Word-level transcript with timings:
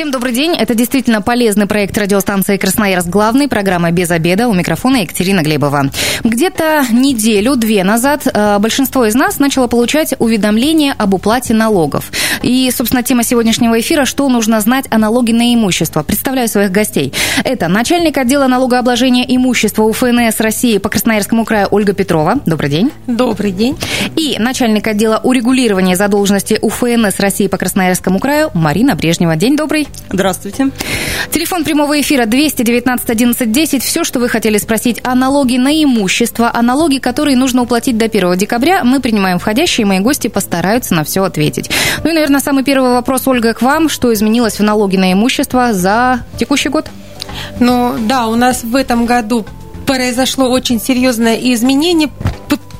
Всем 0.00 0.12
добрый 0.12 0.32
день. 0.32 0.56
Это 0.56 0.74
действительно 0.74 1.20
полезный 1.20 1.66
проект 1.66 1.98
радиостанции 1.98 2.56
«Красноярск. 2.56 3.08
Главный». 3.08 3.48
Программа 3.48 3.90
«Без 3.90 4.10
обеда». 4.10 4.48
У 4.48 4.54
микрофона 4.54 5.02
Екатерина 5.02 5.42
Глебова. 5.42 5.90
Где-то 6.24 6.86
неделю-две 6.90 7.84
назад 7.84 8.26
э, 8.26 8.58
большинство 8.60 9.04
из 9.04 9.14
нас 9.14 9.38
начало 9.38 9.66
получать 9.66 10.14
уведомления 10.18 10.94
об 10.96 11.12
уплате 11.12 11.52
налогов. 11.52 12.10
И, 12.40 12.70
собственно, 12.74 13.02
тема 13.02 13.24
сегодняшнего 13.24 13.78
эфира 13.78 14.06
«Что 14.06 14.26
нужно 14.30 14.62
знать 14.62 14.86
о 14.88 14.96
налоге 14.96 15.34
на 15.34 15.54
имущество?». 15.54 16.02
Представляю 16.02 16.48
своих 16.48 16.72
гостей. 16.72 17.12
Это 17.44 17.68
начальник 17.68 18.16
отдела 18.16 18.46
налогообложения 18.46 19.26
имущества 19.28 19.82
УФНС 19.82 20.40
России 20.40 20.78
по 20.78 20.88
Красноярскому 20.88 21.44
краю 21.44 21.68
Ольга 21.70 21.92
Петрова. 21.92 22.40
Добрый 22.46 22.70
день. 22.70 22.90
Добрый 23.06 23.52
день. 23.52 23.76
И 24.16 24.36
начальник 24.38 24.86
отдела 24.86 25.20
урегулирования 25.22 25.94
задолженности 25.94 26.58
УФНС 26.62 27.20
России 27.20 27.48
по 27.48 27.58
Красноярскому 27.58 28.18
краю 28.18 28.50
Марина 28.54 28.94
Брежнева. 28.94 29.36
День 29.36 29.58
добрый. 29.58 29.89
Здравствуйте. 30.12 30.70
Телефон 31.30 31.62
прямого 31.62 32.00
эфира 32.00 32.26
219 32.26 33.10
11 33.10 33.52
10. 33.52 33.82
Все, 33.82 34.02
что 34.02 34.18
вы 34.18 34.28
хотели 34.28 34.58
спросить 34.58 35.00
о 35.04 35.14
налоге 35.14 35.58
на 35.58 35.72
имущество, 35.72 36.50
о 36.52 36.62
налоге, 36.62 36.98
который 36.98 37.36
нужно 37.36 37.62
уплатить 37.62 37.96
до 37.96 38.06
1 38.06 38.36
декабря, 38.36 38.82
мы 38.82 39.00
принимаем 39.00 39.38
входящие, 39.38 39.84
и 39.84 39.88
мои 39.88 40.00
гости 40.00 40.26
постараются 40.26 40.94
на 40.94 41.04
все 41.04 41.22
ответить. 41.22 41.70
Ну 42.02 42.10
и, 42.10 42.12
наверное, 42.12 42.40
самый 42.40 42.64
первый 42.64 42.92
вопрос, 42.92 43.28
Ольга, 43.28 43.54
к 43.54 43.62
вам. 43.62 43.88
Что 43.88 44.12
изменилось 44.12 44.58
в 44.58 44.62
налоге 44.64 44.98
на 44.98 45.12
имущество 45.12 45.72
за 45.72 46.24
текущий 46.38 46.70
год? 46.70 46.86
Ну, 47.60 47.94
да, 48.08 48.26
у 48.26 48.34
нас 48.34 48.64
в 48.64 48.74
этом 48.74 49.06
году 49.06 49.46
произошло 49.86 50.48
очень 50.48 50.80
серьезное 50.80 51.36
изменение 51.36 52.08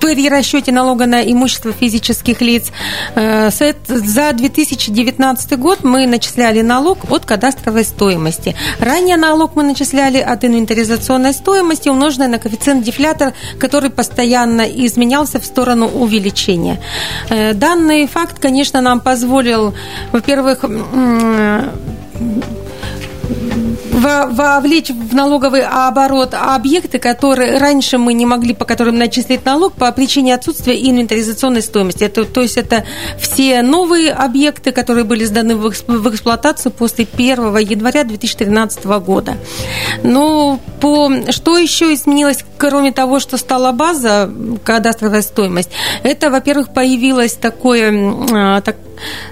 при 0.01 0.29
расчете 0.29 0.73
налога 0.73 1.07
на 1.07 1.23
имущество 1.23 1.73
физических 1.73 2.41
лиц. 2.41 2.71
Э, 3.15 3.51
за 3.51 4.33
2019 4.33 5.59
год 5.59 5.85
мы 5.85 6.07
начисляли 6.07 6.63
налог 6.63 7.11
от 7.11 7.25
кадастровой 7.25 7.85
стоимости. 7.85 8.55
Ранее 8.81 9.17
налог 9.17 9.57
мы 9.57 9.63
начисляли 9.63 10.19
от 10.19 10.45
инвентаризационной 10.45 11.33
стоимости, 11.33 11.89
умноженной 11.89 12.29
на 12.29 12.39
коэффициент 12.39 12.85
дефлятор, 12.85 13.35
который 13.59 13.91
постоянно 13.91 14.63
изменялся 14.63 15.39
в 15.39 15.45
сторону 15.45 15.87
увеличения. 15.87 16.81
Э, 17.29 17.53
данный 17.53 18.07
факт, 18.07 18.39
конечно, 18.41 18.81
нам 18.81 19.01
позволил, 19.01 19.75
во-первых, 20.13 20.65
вовлечь 23.91 24.91
в 24.91 25.15
налоговый 25.15 25.63
оборот 25.63 26.35
объекты, 26.35 26.99
которые 26.99 27.59
раньше 27.59 27.99
мы 27.99 28.13
не 28.15 28.27
могли, 28.27 28.55
по 28.55 28.65
которым 28.65 28.99
начислить 28.99 29.45
налог 29.45 29.75
по 29.75 29.91
причине 29.93 30.35
отсутствия 30.35 30.81
инвентаризационной 30.89 31.63
стоимости. 31.63 32.05
Это, 32.05 32.25
то 32.25 32.41
есть 32.41 32.57
это 32.57 32.85
все 33.19 33.63
новые 33.63 34.13
объекты, 34.13 34.73
которые 34.73 35.05
были 35.05 35.25
сданы 35.25 35.57
в 35.57 36.09
эксплуатацию 36.11 36.73
после 36.73 37.07
1 37.13 37.57
января 37.59 38.05
2013 38.05 38.85
года. 38.85 39.37
Но 40.03 40.61
по, 40.81 41.11
что 41.31 41.59
еще 41.59 41.93
изменилось, 41.93 42.45
кроме 42.59 42.93
того, 42.93 43.21
что 43.21 43.37
стала 43.37 43.73
база, 43.73 44.31
кадастровая 44.65 45.23
стоимость? 45.23 45.71
Это, 46.03 46.31
во-первых, 46.31 46.73
появилось 46.73 47.35
такое, 47.35 47.93
а, 48.33 48.61
так, 48.61 48.77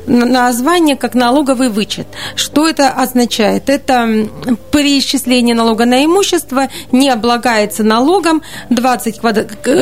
название 0.06 0.96
как 0.96 1.14
налоговый 1.14 1.68
вычет. 1.68 2.06
Что 2.36 2.68
это 2.68 2.90
означает? 2.90 3.68
Это 3.68 4.28
при 4.70 4.98
исчислении 4.98 5.52
налога 5.52 5.84
на 5.84 6.04
имущество 6.04 6.68
не 6.92 7.10
облагается 7.10 7.82
налогом 7.82 8.42
20 8.70 9.20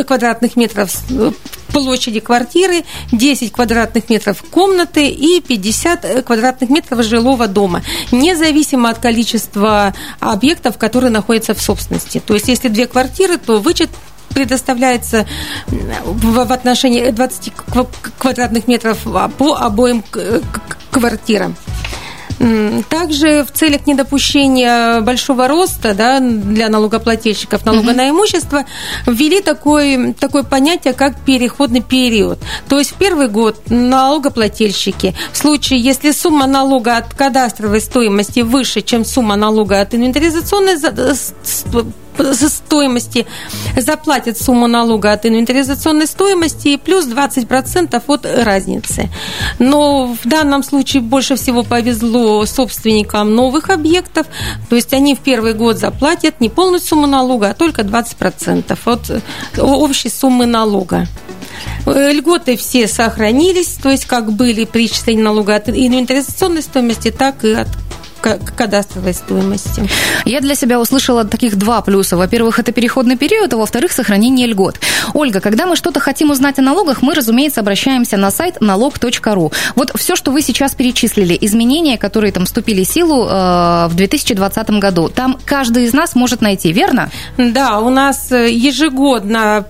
квадратных 0.06 0.56
метров 0.56 0.91
площади 1.73 2.20
квартиры, 2.20 2.84
10 3.12 3.53
квадратных 3.53 4.09
метров 4.09 4.43
комнаты 4.50 5.09
и 5.09 5.41
50 5.41 6.25
квадратных 6.25 6.71
метров 6.71 7.03
жилого 7.05 7.49
дома, 7.49 7.82
независимо 8.12 8.88
от 8.88 8.99
количества 8.99 9.94
объектов, 10.21 10.78
которые 10.78 11.11
находятся 11.11 11.55
в 11.55 11.61
собственности. 11.61 12.22
То 12.25 12.34
есть, 12.34 12.49
если 12.49 12.69
две 12.69 12.87
квартиры, 12.87 13.37
то 13.37 13.59
вычет 13.59 13.91
предоставляется 14.31 15.26
в 15.66 16.53
отношении 16.53 17.10
20 17.10 17.53
квадратных 18.19 18.69
метров 18.69 18.98
по 19.38 19.54
обоим 19.56 20.04
квартирам. 20.91 21.56
Также 22.91 23.44
в 23.44 23.50
целях 23.50 23.87
недопущения 23.87 25.00
большого 25.00 25.48
роста 25.48 25.94
да, 25.94 26.20
для 26.20 26.69
налогоплательщиков 26.69 27.64
налога 27.64 27.92
mm-hmm. 27.92 27.97
на 27.97 28.10
имущество 28.10 28.64
ввели 29.06 29.41
такое, 29.41 30.12
такое 30.12 30.43
понятие, 30.43 30.93
как 30.93 31.19
переходный 31.20 31.81
период. 31.81 32.38
То 32.69 32.78
есть 32.78 32.91
в 32.91 32.94
первый 32.94 33.28
год 33.28 33.70
налогоплательщики, 33.70 35.14
в 35.32 35.38
случае, 35.38 35.81
если 35.81 36.10
сумма 36.10 36.47
налога 36.47 36.98
от 36.98 37.14
кадастровой 37.14 37.81
стоимости 37.81 38.41
выше, 38.41 38.82
чем 38.82 39.06
сумма 39.06 39.37
налога 39.37 39.81
от 39.81 39.94
инвентаризационной 39.94 40.76
стоимости 42.19 43.27
заплатят 43.77 44.38
сумму 44.38 44.66
налога 44.66 45.12
от 45.12 45.27
инвентаризационной 45.27 46.06
стоимости 46.06 46.77
плюс 46.77 47.06
20% 47.06 48.03
от 48.06 48.27
разницы. 48.27 49.09
Но 49.59 50.16
в 50.22 50.28
данном 50.28 50.62
случае 50.62 51.03
больше 51.03 51.37
всего 51.37 51.62
повезло 51.62 52.44
собственникам 52.47 53.34
новых 53.34 53.71
объектов, 53.71 54.26
то 54.69 54.76
есть 54.76 54.93
они 54.93 55.15
в 55.15 55.21
первый 55.21 55.55
год 55.55 55.78
заплатят 55.78 56.41
не 56.41 56.49
полную 56.49 56.81
сумму 56.81 57.06
налога, 57.06 57.50
а 57.50 57.55
только 57.55 57.82
20% 57.82 58.78
от 58.84 59.22
общей 59.59 60.09
суммы 60.09 60.47
налога. 60.47 61.06
Льготы 61.87 62.56
все 62.56 62.88
сохранились, 62.88 63.78
то 63.81 63.91
есть 63.91 64.06
как 64.06 64.32
были 64.32 64.65
при 64.65 64.87
исчислении 64.87 65.22
налога 65.22 65.55
от 65.55 65.69
инвентаризационной 65.69 66.62
стоимости, 66.62 67.10
так 67.10 67.44
и 67.44 67.53
от 67.53 67.69
кадастровой 68.56 69.14
стоимости. 69.14 69.88
Я 70.25 70.41
для 70.41 70.54
себя 70.54 70.81
услышала 70.81 71.25
таких 71.25 71.56
два 71.56 71.81
плюса. 71.81 72.16
Во-первых, 72.16 72.59
это 72.59 72.72
переходный 72.72 73.16
период, 73.16 73.53
а 73.54 73.56
во-вторых, 73.56 73.92
сохранение 73.92 74.47
льгот. 74.47 74.81
Ольга, 75.14 75.41
когда 75.41 75.66
мы 75.66 75.76
что-то 75.76 76.00
хотим 76.00 76.31
узнать 76.31 76.59
о 76.59 76.62
налогах, 76.62 77.03
мы, 77.03 77.14
разумеется, 77.14 77.60
обращаемся 77.60 78.16
на 78.16 78.31
сайт 78.31 78.60
налог.ру. 78.60 79.53
Вот 79.75 79.92
все, 79.97 80.16
что 80.16 80.31
вы 80.31 80.42
сейчас 80.42 80.75
перечислили, 80.75 81.37
изменения, 81.41 81.98
которые 81.98 82.32
там 82.32 82.47
вступили 82.47 82.84
в 82.84 82.88
силу 82.88 83.26
э, 83.26 83.87
в 83.88 83.92
2020 83.94 84.70
году, 84.70 85.08
там 85.08 85.38
каждый 85.44 85.84
из 85.84 85.93
нас 85.93 86.14
может 86.14 86.41
найти, 86.41 86.72
верно? 86.72 87.10
Да, 87.37 87.81
у 87.81 87.91
нас 87.91 88.32
э, 88.32 88.50
ежегодно 88.50 89.66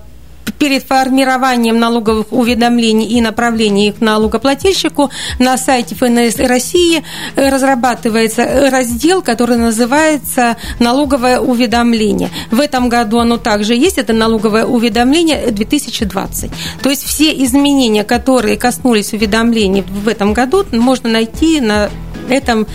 перед 0.53 0.83
формированием 0.83 1.79
налоговых 1.79 2.31
уведомлений 2.31 3.07
и 3.07 3.21
направлением 3.21 3.93
их 3.93 4.01
налогоплательщику 4.01 5.09
на 5.39 5.57
сайте 5.57 5.95
ФНС 5.95 6.37
России 6.37 7.03
э, 7.35 7.49
разрабатывается 7.49 8.69
раздел, 8.69 9.21
который 9.21 9.57
называется 9.57 10.57
«Налоговое 10.79 11.39
уведомление». 11.39 12.29
В 12.51 12.59
этом 12.59 12.89
году 12.89 13.19
оно 13.19 13.37
также 13.37 13.75
есть, 13.75 13.97
это 13.97 14.13
налоговое 14.13 14.65
уведомление 14.65 15.51
2020. 15.51 16.51
То 16.81 16.89
есть 16.89 17.03
все 17.03 17.31
изменения, 17.43 18.03
которые 18.03 18.57
коснулись 18.57 19.13
уведомлений 19.13 19.81
в 19.81 20.07
этом 20.07 20.33
году, 20.33 20.65
можно 20.71 21.09
найти 21.09 21.61
на 21.61 21.89
этом, 22.29 22.67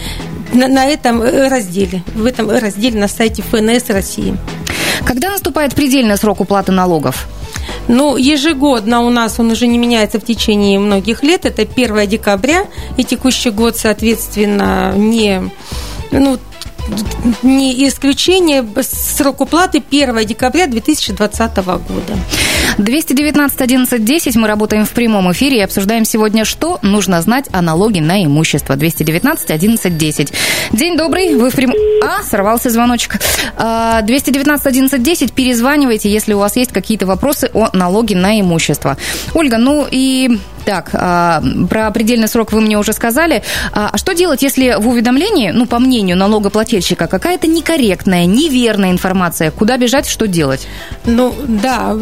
на, 0.52 0.68
на 0.68 0.86
этом 0.86 1.22
разделе, 1.22 2.02
в 2.14 2.24
этом 2.24 2.50
разделе 2.50 2.98
на 2.98 3.08
сайте 3.08 3.42
ФНС 3.42 3.88
России. 3.90 4.36
Когда 5.04 5.30
наступает 5.30 5.74
предельный 5.74 6.16
срок 6.16 6.40
уплаты 6.40 6.72
налогов? 6.72 7.28
Ну, 7.88 8.16
ежегодно 8.16 9.00
у 9.02 9.10
нас 9.10 9.38
он 9.38 9.50
уже 9.50 9.66
не 9.66 9.78
меняется 9.78 10.20
в 10.20 10.24
течение 10.24 10.78
многих 10.78 11.22
лет. 11.22 11.44
Это 11.44 11.62
1 11.62 12.06
декабря, 12.08 12.66
и 12.96 13.04
текущий 13.04 13.50
год, 13.50 13.76
соответственно, 13.76 14.92
не 14.96 15.50
ну, 16.10 16.38
не 17.42 17.88
исключение. 17.88 18.64
Срок 18.82 19.40
уплаты 19.40 19.82
1 19.90 20.26
декабря 20.26 20.66
2020 20.66 21.56
года. 21.56 22.16
219 22.78 23.60
11 23.60 24.04
10. 24.04 24.36
Мы 24.36 24.48
работаем 24.48 24.84
в 24.84 24.90
прямом 24.90 25.30
эфире 25.32 25.58
и 25.58 25.60
обсуждаем 25.60 26.04
сегодня, 26.04 26.44
что 26.44 26.78
нужно 26.82 27.20
знать 27.22 27.46
о 27.52 27.62
налоге 27.62 28.00
на 28.00 28.24
имущество. 28.24 28.76
219 28.76 29.50
11 29.50 29.96
10. 29.96 30.32
День 30.72 30.96
добрый. 30.96 31.34
Вы 31.34 31.50
в 31.50 31.54
прямом... 31.54 31.76
А, 32.04 32.22
сорвался 32.22 32.70
звоночек. 32.70 33.20
219 33.56 34.66
11 34.66 35.02
10. 35.02 35.32
Перезванивайте, 35.32 36.10
если 36.10 36.32
у 36.32 36.38
вас 36.38 36.56
есть 36.56 36.72
какие-то 36.72 37.06
вопросы 37.06 37.50
о 37.52 37.70
налоге 37.72 38.16
на 38.16 38.40
имущество. 38.40 38.96
Ольга, 39.34 39.58
ну 39.58 39.86
и 39.90 40.38
так, 40.64 40.90
а, 40.92 41.42
про 41.68 41.90
предельный 41.90 42.28
срок 42.28 42.52
вы 42.52 42.60
мне 42.60 42.78
уже 42.78 42.92
сказали. 42.92 43.42
А, 43.72 43.90
а 43.92 43.98
что 43.98 44.14
делать, 44.14 44.42
если 44.42 44.76
в 44.78 44.88
уведомлении, 44.88 45.50
ну, 45.50 45.66
по 45.66 45.78
мнению 45.78 46.16
налогоплательщика, 46.16 47.06
какая-то 47.06 47.46
некорректная, 47.46 48.26
неверная 48.26 48.90
информация? 48.90 49.50
Куда 49.50 49.76
бежать, 49.76 50.08
что 50.08 50.26
делать? 50.26 50.66
Ну, 51.04 51.34
да, 51.46 51.96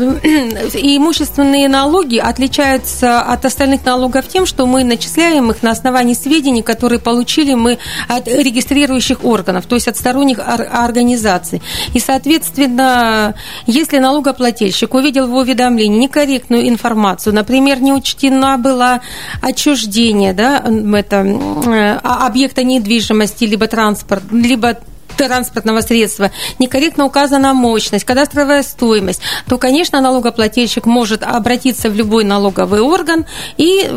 имущественные 0.60 1.68
налоги 1.68 2.18
отличаются 2.18 3.20
от 3.20 3.44
остальных 3.44 3.84
налогов 3.84 4.28
тем, 4.28 4.46
что 4.46 4.66
мы 4.66 4.84
начисляем 4.84 5.50
их 5.50 5.62
на 5.62 5.70
основании 5.70 6.14
сведений, 6.14 6.62
которые 6.62 6.98
получили 6.98 7.54
мы 7.54 7.78
от 8.08 8.26
регистрирующих 8.26 9.24
органов, 9.24 9.66
то 9.66 9.74
есть 9.74 9.88
от 9.88 9.96
сторонних 9.96 10.38
организаций. 10.38 11.62
И, 11.94 12.00
соответственно, 12.00 13.34
если 13.66 13.98
налогоплательщик 13.98 14.94
увидел 14.94 15.28
в 15.28 15.34
уведомлении 15.34 15.98
некорректную 15.98 16.68
информацию, 16.68 17.34
например, 17.34 17.80
не 17.80 17.92
учтена 17.92 18.58
была 18.58 19.00
отчуждение 19.42 20.32
да, 20.32 20.64
это, 20.96 21.16
э, 21.16 21.98
объекта 22.02 22.64
недвижимости, 22.64 23.44
либо 23.44 23.66
транспорт, 23.66 24.22
либо 24.30 24.78
транспортного 25.16 25.80
средства, 25.80 26.30
некорректно 26.58 27.04
указана 27.04 27.52
мощность, 27.54 28.04
кадастровая 28.04 28.62
стоимость, 28.62 29.20
то, 29.48 29.58
конечно, 29.58 30.00
налогоплательщик 30.00 30.86
может 30.86 31.22
обратиться 31.22 31.88
в 31.88 31.94
любой 31.94 32.24
налоговый 32.24 32.80
орган 32.80 33.26
и 33.56 33.90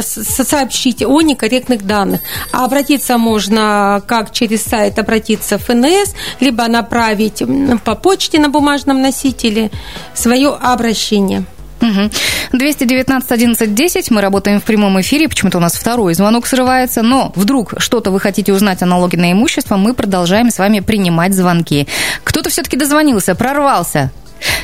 сообщить 0.00 1.02
о 1.02 1.20
некорректных 1.20 1.86
данных. 1.86 2.20
А 2.52 2.64
обратиться 2.64 3.18
можно 3.18 4.02
как 4.06 4.32
через 4.32 4.62
сайт, 4.62 4.98
обратиться 4.98 5.58
в 5.58 5.64
ФНС, 5.64 6.14
либо 6.40 6.66
направить 6.68 7.42
по 7.84 7.94
почте 7.94 8.38
на 8.38 8.48
бумажном 8.48 9.02
носителе 9.02 9.70
свое 10.14 10.50
обращение. 10.50 11.44
Угу. 11.80 12.10
219 12.52 13.32
11 13.32 13.74
10. 13.74 14.10
Мы 14.10 14.20
работаем 14.20 14.60
в 14.60 14.64
прямом 14.64 15.00
эфире. 15.00 15.28
Почему-то 15.28 15.58
у 15.58 15.60
нас 15.60 15.74
второй 15.74 16.14
звонок 16.14 16.46
срывается. 16.46 17.02
Но 17.02 17.32
вдруг 17.34 17.74
что-то 17.78 18.10
вы 18.10 18.20
хотите 18.20 18.52
узнать 18.52 18.82
о 18.82 18.86
налоге 18.86 19.18
на 19.18 19.32
имущество, 19.32 19.76
мы 19.76 19.94
продолжаем 19.94 20.50
с 20.50 20.58
вами 20.58 20.80
принимать 20.80 21.34
звонки. 21.34 21.86
Кто-то 22.24 22.50
все-таки 22.50 22.76
дозвонился, 22.76 23.34
прорвался. 23.34 24.10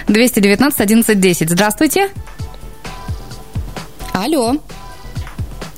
219 0.08 0.80
11 0.80 1.20
10. 1.20 1.50
Здравствуйте. 1.50 2.08
Алло. 4.12 4.56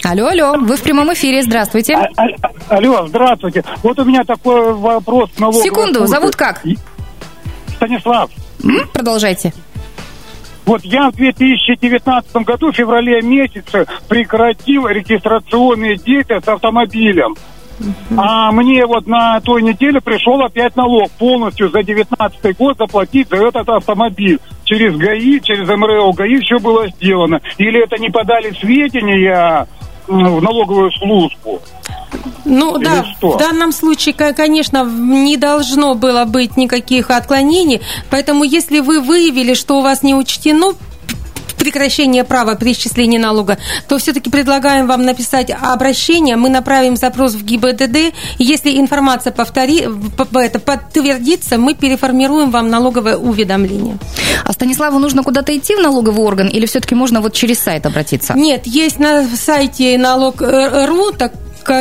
Алло, 0.04 0.28
алло, 0.28 0.54
вы 0.58 0.76
в 0.76 0.82
прямом 0.82 1.12
эфире, 1.12 1.42
здравствуйте. 1.42 1.94
А, 1.94 2.06
а, 2.16 2.76
алло, 2.76 3.06
здравствуйте. 3.08 3.64
Вот 3.82 3.98
у 3.98 4.04
меня 4.04 4.24
такой 4.24 4.72
вопрос. 4.72 5.30
Секунду, 5.62 6.06
зовут 6.06 6.36
как? 6.36 6.62
Станислав. 7.76 8.30
М? 8.62 8.88
Продолжайте. 8.92 9.52
Вот 10.68 10.84
я 10.84 11.10
в 11.10 11.14
2019 11.14 12.36
году, 12.44 12.70
в 12.70 12.76
феврале 12.76 13.22
месяце, 13.22 13.86
прекратил 14.06 14.86
регистрационные 14.86 15.96
действия 15.96 16.42
с 16.42 16.46
автомобилем. 16.46 17.36
А 18.14 18.52
мне 18.52 18.84
вот 18.84 19.06
на 19.06 19.40
той 19.40 19.62
неделе 19.62 20.02
пришел 20.02 20.42
опять 20.42 20.76
налог 20.76 21.10
полностью 21.12 21.70
за 21.70 21.82
19 21.82 22.54
год 22.58 22.76
заплатить 22.76 23.30
за 23.30 23.36
этот 23.36 23.66
автомобиль. 23.66 24.40
Через 24.64 24.94
ГАИ, 24.94 25.40
через 25.40 25.66
МРО 25.66 26.12
ГАИ 26.12 26.38
все 26.40 26.58
было 26.58 26.86
сделано. 26.88 27.40
Или 27.56 27.82
это 27.82 27.96
не 27.96 28.10
подали 28.10 28.50
сведения 28.50 29.66
в 30.06 30.42
налоговую 30.42 30.90
службу? 30.92 31.62
Ну 32.44 32.78
Или 32.78 32.84
да, 32.84 33.04
что? 33.16 33.32
в 33.32 33.38
данном 33.38 33.72
случае, 33.72 34.14
конечно, 34.14 34.84
не 34.84 35.36
должно 35.36 35.94
было 35.94 36.24
быть 36.24 36.56
никаких 36.56 37.10
отклонений, 37.10 37.82
поэтому 38.10 38.44
если 38.44 38.80
вы 38.80 39.00
выявили, 39.00 39.54
что 39.54 39.78
у 39.78 39.82
вас 39.82 40.02
не 40.02 40.14
учтено 40.14 40.72
прекращение 41.58 42.24
права 42.24 42.54
при 42.54 42.72
исчислении 42.72 43.18
налога, 43.18 43.58
то 43.88 43.98
все-таки 43.98 44.30
предлагаем 44.30 44.86
вам 44.86 45.02
написать 45.02 45.50
обращение, 45.50 46.36
мы 46.36 46.48
направим 46.48 46.96
запрос 46.96 47.34
в 47.34 47.44
ГИБДД, 47.44 47.96
и 48.38 48.44
если 48.44 48.78
информация 48.78 49.32
повтори, 49.32 49.86
это 50.34 50.58
подтвердится, 50.58 51.58
мы 51.58 51.74
переформируем 51.74 52.50
вам 52.50 52.70
налоговое 52.70 53.16
уведомление. 53.16 53.98
А 54.44 54.52
Станиславу 54.52 54.98
нужно 54.98 55.22
куда-то 55.22 55.56
идти 55.56 55.74
в 55.74 55.80
налоговый 55.80 56.24
орган 56.24 56.48
или 56.48 56.64
все-таки 56.66 56.94
можно 56.94 57.20
вот 57.20 57.32
через 57.32 57.58
сайт 57.58 57.86
обратиться? 57.86 58.34
Нет, 58.34 58.66
есть 58.66 58.98
на 58.98 59.26
сайте 59.36 59.98
налог.ру 59.98 61.12
так, 61.12 61.32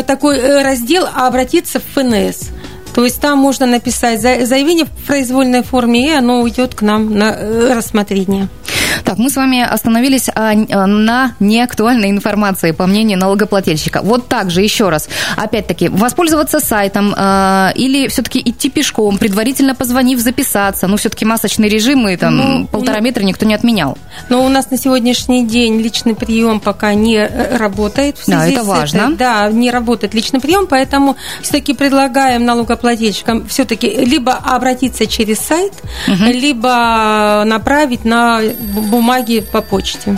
такой 0.03 0.37
э, 0.37 0.63
раздел 0.63 1.07
«Обратиться 1.13 1.79
в 1.79 1.83
ФНС». 1.93 2.49
То 2.93 3.03
есть 3.03 3.21
там 3.21 3.37
можно 3.37 3.65
написать 3.65 4.21
заявление 4.21 4.85
в 4.85 5.05
произвольной 5.05 5.63
форме, 5.63 6.07
и 6.07 6.11
оно 6.11 6.41
уйдет 6.41 6.73
к 6.73 6.81
нам 6.81 7.15
на 7.15 7.31
э, 7.31 7.73
рассмотрение. 7.73 8.47
Так, 9.07 9.17
мы 9.19 9.29
с 9.29 9.37
вами 9.37 9.61
остановились 9.61 10.27
а, 10.35 10.51
а, 10.51 10.85
на 10.85 11.31
неактуальной 11.39 12.09
информации, 12.09 12.71
по 12.71 12.87
мнению 12.87 13.17
налогоплательщика. 13.17 14.01
Вот 14.03 14.27
так 14.27 14.51
же, 14.51 14.61
еще 14.61 14.89
раз, 14.89 15.07
опять-таки, 15.37 15.87
воспользоваться 15.87 16.59
сайтом 16.59 17.13
а, 17.15 17.71
или 17.73 18.09
все-таки 18.09 18.41
идти 18.43 18.69
пешком, 18.69 19.17
предварительно 19.17 19.75
позвонив, 19.75 20.19
записаться. 20.19 20.87
Ну, 20.87 20.97
все-таки 20.97 21.23
масочный 21.23 21.69
режим 21.69 22.05
и 22.09 22.17
там 22.17 22.35
ну, 22.35 22.67
полтора 22.67 22.97
ну, 22.97 23.05
метра 23.05 23.23
никто 23.23 23.45
не 23.45 23.53
отменял. 23.53 23.97
Но 24.27 24.45
у 24.45 24.49
нас 24.49 24.71
на 24.71 24.77
сегодняшний 24.77 25.47
день 25.47 25.79
личный 25.79 26.13
прием 26.13 26.59
пока 26.59 26.93
не 26.93 27.15
э, 27.15 27.55
работает. 27.55 28.17
да, 28.27 28.45
это 28.45 28.65
важно. 28.65 28.97
Это, 28.97 29.15
да, 29.15 29.49
не 29.49 29.71
работает 29.71 30.13
личный 30.15 30.41
прием, 30.41 30.67
поэтому 30.67 31.15
все-таки 31.41 31.73
предлагаем 31.73 32.43
налогоплательщикам 32.43 33.47
все-таки 33.47 33.87
либо 33.87 34.33
обратиться 34.33 35.07
через 35.07 35.39
сайт, 35.39 35.71
угу. 36.09 36.25
либо 36.25 37.43
направить 37.45 38.03
на 38.03 38.41
бумаги 38.97 39.43
по 39.51 39.61
почте. 39.61 40.17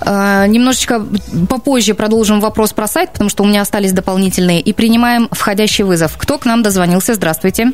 А, 0.00 0.46
немножечко 0.46 1.06
попозже 1.48 1.94
продолжим 1.94 2.40
вопрос 2.40 2.72
про 2.72 2.88
сайт, 2.88 3.12
потому 3.12 3.30
что 3.30 3.44
у 3.44 3.46
меня 3.46 3.60
остались 3.62 3.92
дополнительные. 3.92 4.60
И 4.60 4.72
принимаем 4.72 5.28
входящий 5.30 5.84
вызов. 5.84 6.16
Кто 6.18 6.38
к 6.38 6.44
нам 6.44 6.62
дозвонился? 6.62 7.14
Здравствуйте. 7.14 7.72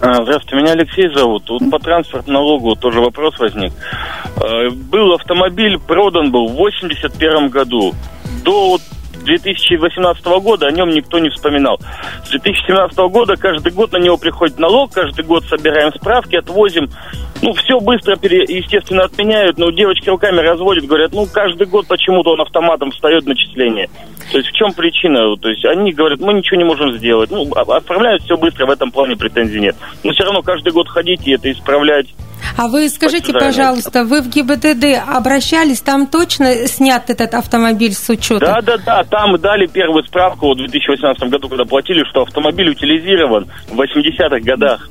А, 0.00 0.22
здравствуйте, 0.22 0.62
меня 0.62 0.72
Алексей 0.72 1.12
зовут. 1.12 1.48
Вот 1.48 1.68
по 1.70 1.78
транспортному 1.80 2.38
налогу 2.38 2.76
тоже 2.76 3.00
вопрос 3.00 3.36
возник. 3.40 3.72
А, 4.36 4.70
был 4.70 5.12
автомобиль, 5.14 5.78
продан 5.78 6.30
был 6.30 6.46
в 6.46 6.54
81 6.54 7.48
году. 7.48 7.94
До 8.44 8.78
2018 9.24 10.24
года 10.40 10.66
о 10.66 10.70
нем 10.70 10.90
никто 10.90 11.18
не 11.18 11.30
вспоминал. 11.30 11.80
С 12.24 12.28
2017 12.30 12.96
года 13.10 13.36
каждый 13.36 13.72
год 13.72 13.92
на 13.92 13.98
него 13.98 14.18
приходит 14.18 14.58
налог, 14.58 14.92
каждый 14.92 15.24
год 15.24 15.44
собираем 15.46 15.92
справки, 15.94 16.36
отвозим. 16.36 16.90
Ну, 17.44 17.52
все 17.52 17.78
быстро, 17.78 18.16
естественно, 18.22 19.04
отменяют, 19.04 19.58
но 19.58 19.70
девочки 19.70 20.08
руками 20.08 20.40
разводят, 20.40 20.86
говорят, 20.86 21.12
ну, 21.12 21.26
каждый 21.26 21.66
год 21.66 21.86
почему-то 21.86 22.30
он 22.30 22.40
автоматом 22.40 22.90
встает 22.90 23.26
начисление. 23.26 23.90
То 24.32 24.38
есть 24.38 24.48
в 24.48 24.52
чем 24.54 24.72
причина? 24.72 25.36
То 25.36 25.50
есть 25.50 25.62
они 25.66 25.92
говорят, 25.92 26.20
мы 26.20 26.32
ничего 26.32 26.56
не 26.56 26.64
можем 26.64 26.96
сделать. 26.96 27.30
Ну, 27.30 27.46
а, 27.54 27.76
отправляют 27.76 28.22
все 28.22 28.38
быстро, 28.38 28.64
в 28.64 28.70
этом 28.70 28.90
плане 28.90 29.16
претензий 29.16 29.60
нет. 29.60 29.76
Но 30.02 30.12
все 30.12 30.24
равно 30.24 30.40
каждый 30.40 30.72
год 30.72 30.88
ходить 30.88 31.26
и 31.26 31.32
это 31.32 31.52
исправлять 31.52 32.06
а 32.56 32.68
вы 32.68 32.88
скажите, 32.88 33.32
пожалуйста, 33.32 34.04
вы 34.04 34.20
в 34.20 34.28
ГИБДД 34.28 35.02
обращались, 35.08 35.80
там 35.80 36.06
точно 36.06 36.66
снят 36.66 37.08
этот 37.08 37.34
автомобиль 37.34 37.94
с 37.94 38.08
учета? 38.08 38.40
Да, 38.40 38.60
да, 38.60 38.76
да, 38.78 39.04
там 39.04 39.38
дали 39.40 39.66
первую 39.66 40.04
справку 40.04 40.52
в 40.52 40.56
2018 40.56 41.30
году, 41.30 41.48
когда 41.48 41.64
платили, 41.64 42.04
что 42.10 42.22
автомобиль 42.22 42.70
утилизирован 42.70 43.48
в 43.68 43.80
80-х 43.80 44.40
годах. 44.40 44.88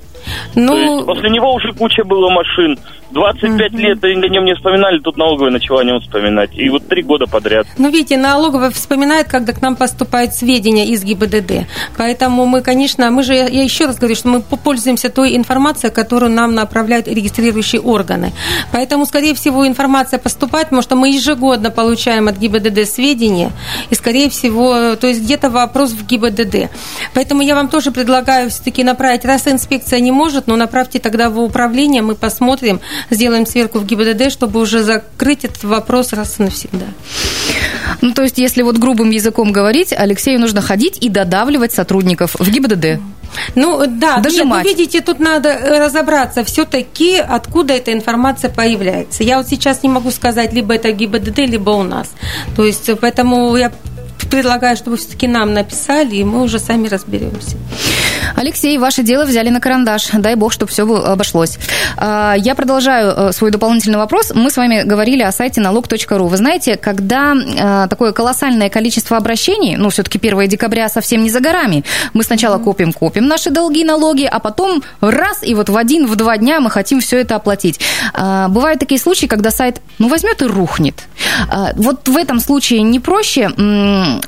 Ну... 0.55 0.73
То 0.73 0.77
есть 0.77 1.05
после 1.05 1.29
него 1.29 1.53
уже 1.53 1.73
куча 1.73 2.03
было 2.03 2.29
машин. 2.29 2.77
25 3.13 3.71
угу. 3.71 3.79
лет 3.79 4.03
о 4.03 4.07
нем 4.07 4.45
не 4.45 4.55
вспоминали, 4.55 4.99
тут 4.99 5.17
налоговая 5.17 5.51
начала 5.51 5.81
о 5.81 5.83
нем 5.83 5.99
вспоминать. 6.01 6.49
И 6.55 6.67
вот 6.69 6.87
три 6.87 7.03
года 7.03 7.27
подряд. 7.27 7.67
Ну, 7.77 7.89
видите, 7.89 8.17
налоговая 8.17 8.71
вспоминает, 8.71 9.27
когда 9.27 9.53
к 9.53 9.61
нам 9.61 9.75
поступают 9.75 10.33
сведения 10.33 10.87
из 10.87 11.03
ГИБДД. 11.03 11.67
Поэтому 11.97 12.45
мы, 12.45 12.61
конечно, 12.61 13.09
мы 13.11 13.23
же, 13.23 13.35
я 13.35 13.63
еще 13.63 13.85
раз 13.85 13.97
говорю, 13.97 14.15
что 14.15 14.29
мы 14.29 14.41
пользуемся 14.41 15.09
той 15.09 15.35
информацией, 15.35 15.91
которую 15.91 16.31
нам 16.31 16.55
направляют 16.55 17.07
регистрирующие 17.07 17.81
органы. 17.81 18.31
Поэтому, 18.71 19.05
скорее 19.05 19.35
всего, 19.35 19.67
информация 19.67 20.19
поступает, 20.19 20.67
потому 20.67 20.81
что 20.81 20.95
мы 20.95 21.09
ежегодно 21.09 21.69
получаем 21.69 22.27
от 22.27 22.37
ГИБДД 22.37 22.87
сведения, 22.87 23.51
и, 23.89 23.95
скорее 23.95 24.29
всего, 24.29 24.95
то 24.95 25.07
есть 25.07 25.21
где-то 25.21 25.49
вопрос 25.49 25.91
в 25.91 26.05
ГИБДД. 26.05 26.71
Поэтому 27.13 27.41
я 27.43 27.55
вам 27.55 27.69
тоже 27.69 27.91
предлагаю 27.91 28.49
все-таки 28.49 28.83
направить, 28.83 29.23
раз 29.25 29.47
инспекция 29.47 29.99
не 29.99 30.11
может, 30.13 30.47
но 30.47 30.55
направьте 30.55 30.99
тогда 30.99 31.29
в 31.29 31.39
управление, 31.39 32.01
мы 32.01 32.15
посмотрим, 32.15 32.79
сделаем 33.09 33.45
сверку 33.45 33.79
в 33.79 33.85
ГИБДД, 33.85 34.31
чтобы 34.31 34.59
уже 34.59 34.83
закрыть 34.83 35.43
этот 35.43 35.63
вопрос 35.63 36.13
раз 36.13 36.39
и 36.39 36.43
навсегда. 36.43 36.85
Ну, 38.01 38.13
то 38.13 38.23
есть, 38.23 38.37
если 38.37 38.61
вот 38.61 38.77
грубым 38.77 39.09
языком 39.11 39.51
говорить, 39.51 39.93
Алексею 39.93 40.39
нужно 40.39 40.61
ходить 40.61 40.97
и 41.01 41.09
додавливать 41.09 41.73
сотрудников 41.73 42.35
в 42.39 42.49
ГИБДД. 42.49 42.99
Ну, 43.55 43.85
да, 43.87 44.17
Дожимать. 44.17 44.63
нет, 44.63 44.77
ну, 44.77 44.79
видите, 44.79 45.01
тут 45.01 45.19
надо 45.19 45.57
разобраться 45.79 46.43
все-таки, 46.43 47.17
откуда 47.17 47.73
эта 47.73 47.91
информация 47.91 48.49
появляется. 48.49 49.23
Я 49.23 49.37
вот 49.37 49.47
сейчас 49.47 49.83
не 49.83 49.89
могу 49.89 50.11
сказать, 50.11 50.53
либо 50.53 50.75
это 50.75 50.91
ГИБДД, 50.91 51.39
либо 51.39 51.71
у 51.71 51.83
нас. 51.83 52.11
То 52.55 52.63
есть, 52.63 52.89
поэтому 52.99 53.55
я 53.55 53.71
предлагаю, 54.29 54.75
чтобы 54.75 54.97
все-таки 54.97 55.27
нам 55.27 55.53
написали, 55.53 56.15
и 56.15 56.23
мы 56.23 56.41
уже 56.43 56.59
сами 56.59 56.87
разберемся. 56.87 57.57
Алексей, 58.35 58.77
ваше 58.77 59.03
дело 59.03 59.25
взяли 59.25 59.49
на 59.49 59.59
карандаш. 59.59 60.09
Дай 60.13 60.35
бог, 60.35 60.51
чтобы 60.51 60.71
все 60.71 60.83
обошлось. 60.83 61.57
А, 61.97 62.35
я 62.37 62.55
продолжаю 62.55 63.13
э, 63.15 63.31
свой 63.31 63.51
дополнительный 63.51 63.97
вопрос. 63.97 64.31
Мы 64.33 64.49
с 64.49 64.57
вами 64.57 64.83
говорили 64.83 65.21
о 65.21 65.31
сайте 65.31 65.61
налог.ру. 65.61 66.27
Вы 66.27 66.37
знаете, 66.37 66.77
когда 66.77 67.33
э, 67.33 67.87
такое 67.89 68.11
колоссальное 68.11 68.69
количество 68.69 69.17
обращений, 69.17 69.75
ну, 69.75 69.89
все-таки 69.89 70.17
1 70.17 70.47
декабря 70.47 70.89
совсем 70.89 71.23
не 71.23 71.29
за 71.29 71.39
горами, 71.39 71.83
мы 72.13 72.23
сначала 72.23 72.57
копим-копим 72.57 73.27
наши 73.27 73.49
долги, 73.49 73.83
налоги, 73.83 74.25
а 74.25 74.39
потом 74.39 74.83
раз, 75.01 75.39
и 75.43 75.55
вот 75.55 75.69
в 75.69 75.77
один, 75.77 76.07
в 76.07 76.15
два 76.15 76.37
дня 76.37 76.59
мы 76.59 76.69
хотим 76.69 76.99
все 76.99 77.19
это 77.19 77.35
оплатить. 77.35 77.79
А, 78.13 78.47
бывают 78.47 78.79
такие 78.79 78.99
случаи, 78.99 79.27
когда 79.27 79.51
сайт, 79.51 79.81
ну, 79.99 80.07
возьмет 80.07 80.41
и 80.41 80.45
рухнет. 80.45 80.95
А, 81.49 81.71
вот 81.75 82.07
в 82.07 82.17
этом 82.17 82.39
случае 82.39 82.81
не 82.81 82.99
проще 82.99 83.49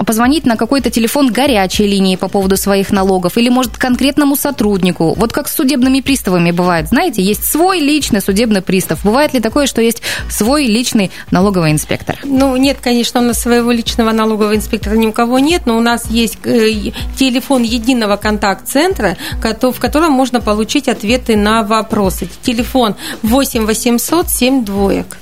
позвонить 0.05 0.45
на 0.45 0.55
какой-то 0.57 0.89
телефон 0.89 1.31
горячей 1.31 1.87
линии 1.87 2.15
по 2.15 2.27
поводу 2.27 2.57
своих 2.57 2.91
налогов 2.91 3.37
или, 3.37 3.49
может, 3.49 3.77
конкретному 3.85 4.35
сотруднику. 4.35 5.13
Вот 5.13 5.31
как 5.31 5.47
с 5.47 5.53
судебными 5.55 6.01
приставами 6.01 6.49
бывает. 6.49 6.87
Знаете, 6.87 7.21
есть 7.21 7.43
свой 7.43 7.79
личный 7.79 8.19
судебный 8.19 8.63
пристав. 8.63 9.03
Бывает 9.03 9.35
ли 9.35 9.39
такое, 9.39 9.67
что 9.67 9.79
есть 9.79 10.01
свой 10.27 10.65
личный 10.65 11.11
налоговый 11.29 11.71
инспектор? 11.71 12.17
Ну, 12.23 12.57
нет, 12.57 12.77
конечно, 12.81 13.19
у 13.19 13.23
нас 13.23 13.39
своего 13.39 13.71
личного 13.71 14.11
налогового 14.11 14.55
инспектора 14.55 14.95
ни 14.95 15.05
у 15.05 15.11
кого 15.11 15.37
нет, 15.37 15.67
но 15.67 15.77
у 15.77 15.81
нас 15.81 16.09
есть 16.09 16.39
э, 16.45 16.91
телефон 17.15 17.61
единого 17.61 18.15
контакт-центра, 18.15 19.17
в 19.61 19.79
котором 19.79 20.13
можно 20.13 20.41
получить 20.41 20.87
ответы 20.87 21.35
на 21.35 21.61
вопросы. 21.61 22.27
Телефон 22.41 22.95
8 23.21 23.67
800 23.67 24.29
7 24.31 24.65
двоек. 24.65 25.17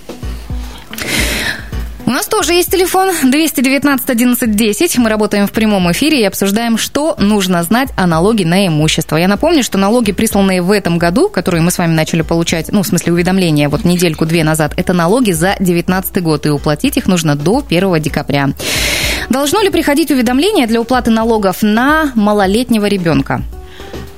Нас 2.13 2.27
тоже 2.27 2.53
есть 2.53 2.69
телефон 2.69 3.09
219 3.23 4.07
11 4.07 4.55
10. 4.55 4.97
Мы 4.99 5.09
работаем 5.09 5.47
в 5.47 5.51
прямом 5.51 5.91
эфире 5.93 6.21
и 6.21 6.23
обсуждаем, 6.23 6.77
что 6.77 7.15
нужно 7.17 7.63
знать 7.63 7.89
о 7.95 8.05
налоге 8.05 8.45
на 8.45 8.67
имущество. 8.67 9.17
Я 9.17 9.27
напомню, 9.27 9.63
что 9.63 9.79
налоги, 9.79 10.11
присланные 10.11 10.61
в 10.61 10.69
этом 10.69 10.99
году, 10.99 11.27
которые 11.27 11.63
мы 11.63 11.71
с 11.71 11.79
вами 11.79 11.93
начали 11.93 12.21
получать, 12.21 12.71
ну, 12.71 12.83
в 12.83 12.87
смысле 12.87 13.13
уведомления, 13.13 13.67
вот 13.67 13.83
недельку-две 13.83 14.43
назад, 14.43 14.73
это 14.77 14.93
налоги 14.93 15.31
за 15.31 15.55
2019 15.57 16.21
год, 16.21 16.45
и 16.45 16.49
уплатить 16.49 16.97
их 16.97 17.07
нужно 17.07 17.35
до 17.35 17.63
1 17.67 17.99
декабря. 17.99 18.51
Должно 19.31 19.61
ли 19.61 19.71
приходить 19.71 20.11
уведомление 20.11 20.67
для 20.67 20.81
уплаты 20.81 21.09
налогов 21.09 21.63
на 21.63 22.11
малолетнего 22.13 22.85
ребенка? 22.85 23.41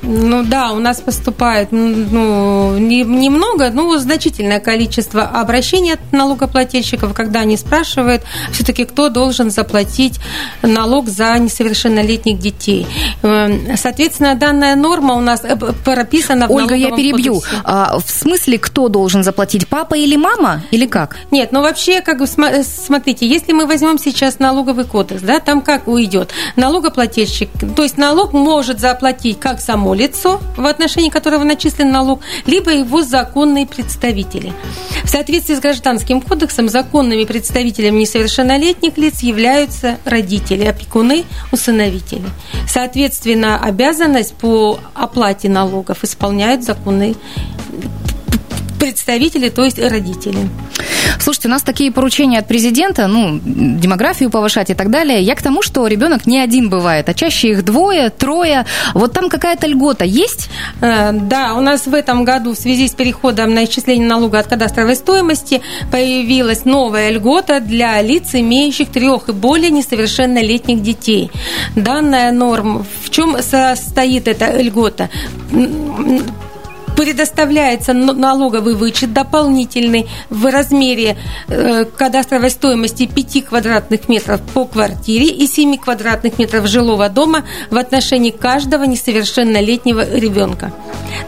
Ну 0.06 0.44
да, 0.44 0.72
у 0.72 0.80
нас 0.80 1.02
поступает 1.02 1.72
ну, 1.72 2.78
немного, 2.78 3.70
но 3.72 3.98
значительное 3.98 4.60
количество 4.60 5.24
обращений 5.24 5.94
от 5.94 6.12
налогоплательщиков, 6.12 7.14
когда 7.14 7.42
они 7.42 7.58
спрашивают 7.58 8.24
все-таки, 8.52 8.86
кто 8.86 9.10
должен 9.10 9.50
заплатить 9.50 10.20
налог 10.62 11.10
за 11.10 11.38
несовершеннолетних 11.40 12.40
детей. 12.40 12.86
Эм, 13.24 13.76
соответственно, 13.78 14.36
данная 14.36 14.76
норма 14.76 15.16
у 15.16 15.22
нас 15.22 15.44
э, 15.44 15.56
прописана 15.56 16.48
в 16.48 16.52
Ольга, 16.52 16.76
я 16.76 16.92
перебью. 16.92 17.42
А, 17.64 17.98
в 17.98 18.10
смысле, 18.10 18.60
кто 18.60 18.90
должен 18.90 19.24
заплатить, 19.24 19.68
папа 19.68 19.96
или 19.96 20.16
мама, 20.16 20.62
или 20.72 20.86
как? 20.86 21.18
Нет, 21.32 21.52
ну 21.52 21.62
вообще, 21.62 22.02
как 22.02 22.20
бы, 22.20 22.28
смотрите, 22.28 23.28
если 23.28 23.54
мы 23.54 23.66
возьмем 23.66 23.98
сейчас 23.98 24.40
налоговый 24.40 24.86
кодекс, 24.86 25.22
да, 25.22 25.40
там 25.40 25.62
как 25.62 25.88
уйдет? 25.88 26.32
Налогоплательщик, 26.56 27.50
то 27.76 27.84
есть 27.84 27.98
налог 27.98 28.34
может 28.34 28.80
заплатить 28.80 29.40
как 29.40 29.60
само 29.60 29.95
лицо, 29.96 30.42
в 30.58 30.66
отношении 30.66 31.10
которого 31.10 31.44
начислен 31.44 31.92
налог, 31.92 32.22
либо 32.46 32.72
его 32.72 33.02
законные 33.02 33.66
представители. 33.66 34.54
В 35.04 35.10
соответствии 35.10 35.56
с 35.56 35.60
Гражданским 35.60 36.22
кодексом 36.22 36.70
законными 36.70 37.24
представителями 37.26 38.02
несовершеннолетних 38.02 38.98
лиц 38.98 39.22
являются 39.22 39.98
родители, 40.06 40.66
опекуны, 40.66 41.24
усыновители. 41.52 42.26
Соответственно, 42.68 43.60
обязанность 43.60 44.34
по 44.36 44.80
оплате 44.94 45.50
налогов 45.50 46.04
исполняют 46.04 46.64
законные 46.64 47.16
представители, 48.80 49.50
то 49.50 49.64
есть 49.64 49.80
родители. 49.80 50.50
Слушайте, 51.20 51.48
у 51.48 51.52
нас 51.52 51.64
такие 51.64 51.92
поручения 51.92 52.40
от 52.40 52.48
президента, 52.48 53.08
ну, 53.08 53.40
демографию 53.44 54.30
повышать 54.30 54.70
и 54.70 54.74
так 54.74 54.90
далее. 54.90 55.22
Я 55.22 55.36
к 55.36 55.42
тому, 55.42 55.62
что 55.62 55.88
ребенок 55.88 56.28
не 56.28 56.40
один 56.40 56.70
бывает, 56.70 57.10
а 57.10 57.14
чаще 57.14 57.50
их 57.50 57.66
двое, 57.66 58.10
трое. 58.10 58.66
Вот 58.94 59.14
там 59.14 59.30
какая-то 59.30 59.68
льгота 59.68 60.06
есть? 60.06 60.50
Э, 60.82 61.12
да, 61.14 61.56
у 61.56 61.62
нас 61.62 61.88
в 61.88 61.94
этом 61.94 62.26
году 62.26 62.54
в 62.54 62.58
связи 62.58 62.88
с 62.88 62.92
переходом 62.92 63.54
на 63.54 63.66
исчисление 63.66 64.08
налога 64.08 64.40
от 64.40 64.48
кадастровой 64.48 64.96
стоимости 64.96 65.62
появилась 65.92 66.66
новая 66.66 67.12
льгота 67.12 67.60
для 67.60 68.02
лиц, 68.02 68.30
имеющих 68.34 68.90
трех 68.90 69.30
и 69.30 69.32
более 69.32 69.72
несовершеннолетних 69.72 70.82
детей. 70.82 71.32
Данная 71.76 72.32
норма, 72.32 72.86
в 73.04 73.10
чем 73.10 73.42
состоит 73.42 74.28
эта 74.28 74.62
льгота? 74.62 75.10
Предоставляется 76.96 77.94
налоговый 77.94 78.76
вычет 78.76 79.14
дополнительный 79.14 80.08
в 80.30 80.46
размере 80.50 81.18
э, 81.48 81.86
кадастровой 81.86 82.50
стоимости 82.50 83.06
5 83.06 83.46
квадратных 83.46 84.08
метров 84.08 84.42
по 84.54 84.66
квартире 84.66 85.28
и 85.28 85.48
7 85.48 85.78
квадратных 85.78 86.40
метров 86.40 86.68
жилого 86.68 87.10
дома 87.10 87.44
в 87.70 87.78
отношении 87.78 88.32
каждого 88.32 88.84
несовершеннолетнего 88.84 90.10
ребенка. 90.16 90.72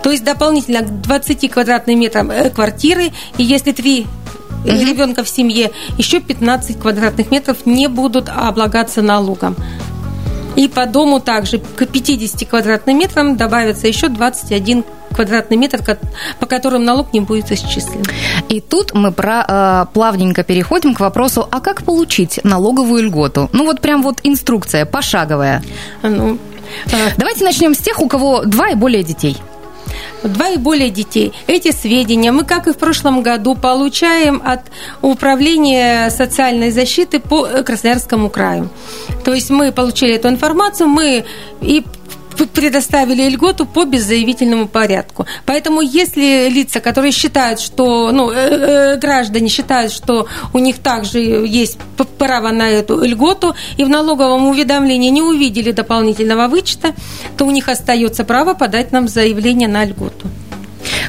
То 0.03 0.12
есть 0.12 0.24
дополнительно 0.24 0.81
к 0.81 1.01
20 1.01 1.51
квадратным 1.51 2.00
метрам 2.00 2.31
э, 2.31 2.50
квартиры, 2.50 3.12
и 3.38 3.43
если 3.43 3.71
3 3.71 4.01
угу. 4.01 4.71
ребенка 4.71 5.24
в 5.24 5.29
семье, 5.29 5.71
еще 5.97 6.19
15 6.19 6.79
квадратных 6.79 7.31
метров 7.31 7.65
не 7.65 7.88
будут 7.88 8.29
облагаться 8.29 9.01
налогом. 9.01 9.55
И 10.55 10.67
по 10.67 10.88
дому 10.88 11.19
также 11.19 11.59
к 11.59 11.86
50 11.86 12.50
квадратным 12.50 12.97
метрам 12.97 13.38
добавится 13.38 13.88
еще 13.88 14.07
21 14.07 14.83
квадратный 15.17 15.57
метр, 15.57 15.81
по 16.39 16.45
которым 16.45 16.86
налог 16.86 17.12
не 17.13 17.21
будет 17.21 17.51
исчислен. 17.51 18.03
И 18.50 18.62
тут 18.62 18.93
мы 18.93 19.12
про, 19.12 19.45
э, 19.47 19.86
плавненько 19.93 20.43
переходим 20.43 20.93
к 20.93 21.00
вопросу, 21.00 21.47
а 21.51 21.59
как 21.59 21.83
получить 21.83 22.39
налоговую 22.43 23.03
льготу? 23.03 23.50
Ну 23.51 23.65
вот 23.65 23.81
прям 23.81 24.03
вот 24.03 24.19
инструкция 24.24 24.86
пошаговая. 24.86 25.63
Ну, 26.03 26.38
э... 26.86 27.12
Давайте 27.17 27.43
начнем 27.43 27.74
с 27.74 27.79
тех, 27.79 28.00
у 28.00 28.07
кого 28.07 28.43
два 28.45 28.69
и 28.69 28.75
более 28.75 29.03
детей 29.03 29.38
два 30.24 30.50
и 30.50 30.57
более 30.57 30.89
детей. 30.89 31.31
Эти 31.47 31.71
сведения 31.71 32.31
мы, 32.31 32.43
как 32.43 32.67
и 32.67 32.71
в 32.71 32.77
прошлом 32.77 33.21
году, 33.21 33.55
получаем 33.55 34.41
от 34.43 34.62
Управления 35.01 36.09
социальной 36.09 36.71
защиты 36.71 37.19
по 37.19 37.45
Красноярскому 37.63 38.29
краю. 38.29 38.69
То 39.24 39.33
есть 39.33 39.50
мы 39.50 39.71
получили 39.71 40.15
эту 40.15 40.27
информацию, 40.29 40.89
мы 40.89 41.25
и 41.62 41.83
предоставили 42.46 43.29
льготу 43.29 43.65
по 43.65 43.86
беззаявительному 43.86 44.67
порядку. 44.67 45.25
Поэтому 45.46 45.82
если 45.82 46.50
лица, 46.50 46.79
которые 46.79 47.12
считают, 47.12 47.60
что 47.60 48.12
ну, 48.12 48.32
э, 48.32 48.36
э, 48.36 48.98
граждане 48.98 49.50
считают, 49.50 49.91
что 49.91 50.27
у 50.53 50.60
них 50.60 50.77
также 50.79 51.20
есть 51.20 51.77
право 52.17 52.51
на 52.51 52.70
эту 52.70 53.03
льготу, 53.03 53.56
и 53.77 53.84
в 53.84 53.89
налоговом 53.89 54.48
уведомлении 54.48 55.10
не 55.10 55.22
увидели 55.22 55.72
дополнительного 55.72 56.48
вычета, 56.48 56.94
то 57.38 57.46
у 57.46 57.51
них 57.51 57.70
остается 57.70 58.24
право 58.24 58.53
подать 58.53 58.91
нам 58.91 59.08
заявление 59.08 59.67
на 59.67 59.86
льготу. 59.86 60.27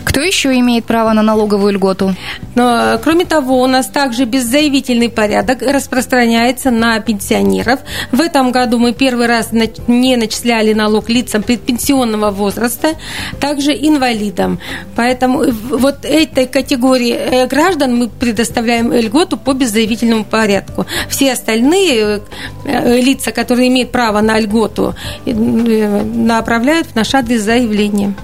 Кто 0.04 0.20
еще 0.20 0.58
имеет 0.58 0.84
право 0.84 1.12
на 1.12 1.22
налоговую 1.22 1.72
льготу? 1.72 2.14
Но, 2.54 2.98
кроме 3.02 3.24
того, 3.24 3.62
у 3.62 3.66
нас 3.66 3.86
также 3.86 4.24
беззаявительный 4.24 5.08
порядок 5.08 5.62
распространяется 5.62 6.70
на 6.70 6.98
пенсионеров. 7.00 7.80
В 8.12 8.20
этом 8.20 8.50
году 8.50 8.78
мы 8.78 8.92
первый 8.92 9.26
раз 9.26 9.50
не 9.52 10.16
начисляли 10.16 10.72
налог 10.72 11.08
лицам 11.08 11.42
предпенсионного 11.42 12.30
возраста, 12.30 12.96
также 13.40 13.72
инвалидам. 13.72 14.58
Поэтому 14.96 15.44
вот 15.70 16.04
этой 16.04 16.46
категории 16.46 17.12
э, 17.12 17.46
граждан 17.46 17.96
мы 17.96 18.08
предоставляем 18.08 18.92
льготу 18.92 19.36
по 19.36 19.52
беззаявительному 19.52 20.24
порядку. 20.24 20.86
Все 21.08 21.32
остальные 21.32 22.22
э, 22.64 23.00
лица, 23.00 23.30
которые 23.32 23.68
имеют 23.68 23.92
право 23.92 24.20
на 24.20 24.38
льготу, 24.38 24.94
э, 25.24 25.32
направляют 25.32 26.88
в 26.88 26.94
наш 26.94 27.14
адрес 27.14 27.42
заявление. 27.42 28.14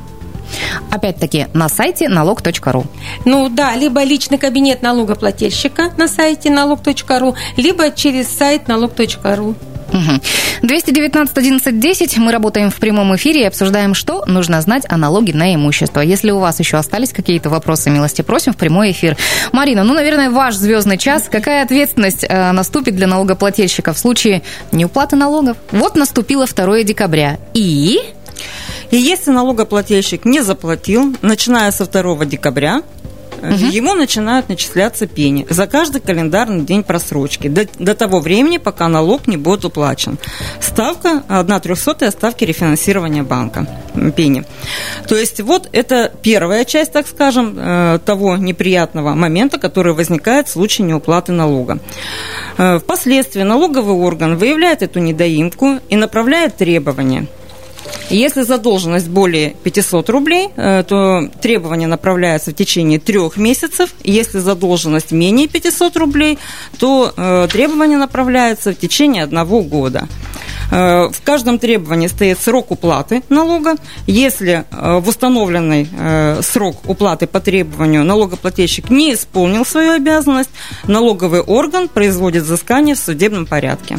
Опять-таки 0.91 1.47
на 1.53 1.69
сайте 1.69 2.09
налог.ру. 2.09 2.85
Ну 3.25 3.49
да, 3.49 3.75
либо 3.77 4.03
личный 4.03 4.39
кабинет 4.39 4.83
налогоплательщика 4.83 5.93
на 5.97 6.09
сайте 6.09 6.51
налог.ру, 6.51 7.35
либо 7.57 7.91
через 7.91 8.29
сайт 8.29 8.69
налог.ру. 8.69 9.55
219 10.63 11.37
11 11.37 11.81
10. 11.81 12.19
Мы 12.19 12.33
работаем 12.33 12.71
в 12.71 12.77
прямом 12.77 13.15
эфире 13.17 13.43
и 13.43 13.45
обсуждаем, 13.45 13.95
что 13.95 14.25
нужно 14.27 14.61
знать 14.61 14.85
о 14.89 14.97
налоге 14.97 15.35
на 15.35 15.55
имущество. 15.55 16.01
Если 16.01 16.31
у 16.31 16.39
вас 16.39 16.59
еще 16.59 16.77
остались 16.77 17.13
какие-то 17.13 17.51
вопросы, 17.51 17.91
милости 17.91 18.23
просим 18.23 18.53
в 18.53 18.57
прямой 18.57 18.91
эфир. 18.91 19.17
Марина, 19.53 19.85
ну, 19.85 19.95
наверное, 19.95 20.31
ваш 20.31 20.55
звездный 20.55 20.99
час. 20.99 21.29
Какая 21.31 21.63
ответственность 21.63 22.25
э, 22.29 22.53
наступит 22.53 22.97
для 22.97 23.07
налогоплательщика 23.07 23.93
в 23.93 23.99
случае 23.99 24.43
неуплаты 24.73 25.17
налогов? 25.17 25.57
Вот 25.71 25.97
наступило 25.97 26.47
2 26.47 26.83
декабря. 26.83 27.39
И... 27.53 28.01
И 28.95 28.97
если 28.97 29.33
налогоплательщик 29.33 30.25
не 30.25 30.41
заплатил, 30.41 31.17
начиная 31.21 31.73
со 31.73 31.85
2 31.85 32.27
декабря, 32.27 32.83
угу. 33.43 33.53
ему 33.53 33.95
начинают 33.95 34.49
начисляться 34.49 35.09
пени 35.09 35.49
за 35.51 35.67
каждый 35.67 36.01
календарный 36.01 36.65
день 36.65 36.85
просрочки 36.85 37.49
до, 37.49 37.67
до 37.81 37.97
того 37.97 38.21
времени, 38.21 38.59
пока 38.59 38.87
налог 38.87 39.27
не 39.27 39.37
будет 39.37 39.65
уплачен. 39.65 40.17
Ставка 40.61 41.25
1 41.27 41.61
трехсотая 41.61 42.13
ставки 42.13 42.45
рефинансирования 42.45 43.25
банка 43.25 43.67
пени. 44.15 44.45
То 45.09 45.17
есть 45.17 45.41
вот 45.41 45.69
это 45.73 46.13
первая 46.23 46.65
часть, 46.65 46.93
так 46.93 47.09
скажем, 47.09 47.57
э, 47.59 47.99
того 48.07 48.37
неприятного 48.37 49.15
момента, 49.15 49.59
который 49.59 49.93
возникает 49.93 50.47
в 50.47 50.53
случае 50.53 50.87
неуплаты 50.87 51.33
налога. 51.33 51.81
Э, 52.59 52.79
впоследствии 52.79 53.43
налоговый 53.43 53.97
орган 53.97 54.37
выявляет 54.37 54.85
эту 54.85 55.01
недоимку 55.01 55.81
и 55.89 55.97
направляет 55.97 56.59
требования– 56.59 57.27
если 58.11 58.43
задолженность 58.43 59.09
более 59.09 59.51
500 59.63 60.11
рублей, 60.11 60.49
э, 60.57 60.85
то 60.87 61.29
требования 61.41 61.87
направляются 61.87 62.51
в 62.51 62.55
течение 62.55 62.99
трех 62.99 63.37
месяцев. 63.37 63.95
Если 64.05 64.39
задолженность 64.39 65.13
менее 65.13 65.49
500 65.49 65.97
рублей, 65.97 66.39
то 66.79 67.13
э, 67.17 67.49
требования 67.51 67.97
направляются 67.97 68.73
в 68.73 68.77
течение 68.77 69.25
одного 69.25 69.63
года. 69.63 70.09
Э, 70.71 71.09
в 71.09 71.23
каждом 71.25 71.59
требовании 71.59 72.09
стоит 72.09 72.39
срок 72.39 72.71
уплаты 72.71 73.23
налога. 73.29 73.77
Если 74.07 74.65
в 74.71 75.09
установленный 75.09 75.89
срок 76.43 76.77
уплаты 76.87 77.27
по 77.27 77.41
требованию 77.41 78.05
налогоплательщик 78.05 78.91
не 78.91 79.15
исполнил 79.15 79.65
свою 79.65 79.93
обязанность, 79.93 80.51
налоговый 80.87 81.41
орган 81.41 81.89
производит 81.89 82.45
взыскание 82.45 82.95
в 82.95 82.99
судебном 82.99 83.47
порядке. 83.47 83.99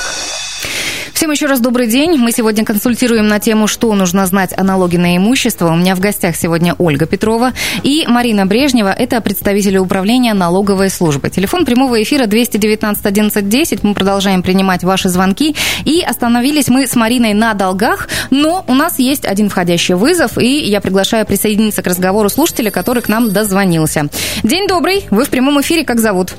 Всем 1.21 1.29
еще 1.29 1.45
раз 1.45 1.59
добрый 1.59 1.85
день. 1.85 2.17
Мы 2.17 2.31
сегодня 2.31 2.65
консультируем 2.65 3.27
на 3.27 3.39
тему, 3.39 3.67
что 3.67 3.93
нужно 3.93 4.25
знать 4.25 4.57
о 4.57 4.63
налоге 4.63 4.97
на 4.97 5.15
имущество. 5.17 5.67
У 5.67 5.75
меня 5.75 5.93
в 5.93 5.99
гостях 5.99 6.35
сегодня 6.35 6.73
Ольга 6.79 7.05
Петрова 7.05 7.53
и 7.83 8.07
Марина 8.07 8.47
Брежнева. 8.47 8.91
Это 8.91 9.21
представители 9.21 9.77
управления 9.77 10.33
налоговой 10.33 10.89
службы. 10.89 11.29
Телефон 11.29 11.63
прямого 11.63 12.01
эфира 12.01 12.25
219 12.25 13.05
11 13.05 13.47
10. 13.47 13.83
Мы 13.83 13.93
продолжаем 13.93 14.41
принимать 14.41 14.83
ваши 14.83 15.09
звонки. 15.09 15.55
И 15.85 16.01
остановились 16.01 16.69
мы 16.69 16.87
с 16.87 16.95
Мариной 16.95 17.35
на 17.35 17.53
долгах, 17.53 18.09
но 18.31 18.65
у 18.67 18.73
нас 18.73 18.97
есть 18.97 19.25
один 19.27 19.47
входящий 19.47 19.93
вызов, 19.93 20.39
и 20.39 20.57
я 20.57 20.81
приглашаю 20.81 21.27
присоединиться 21.27 21.83
к 21.83 21.85
разговору 21.85 22.29
слушателя, 22.29 22.71
который 22.71 23.03
к 23.03 23.09
нам 23.09 23.31
дозвонился. 23.31 24.09
День 24.41 24.65
добрый. 24.67 25.05
Вы 25.11 25.25
в 25.25 25.29
прямом 25.29 25.61
эфире. 25.61 25.85
Как 25.85 25.99
зовут? 25.99 26.33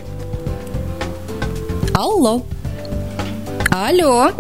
Алло. 1.95 2.43
Алло. 3.73 4.31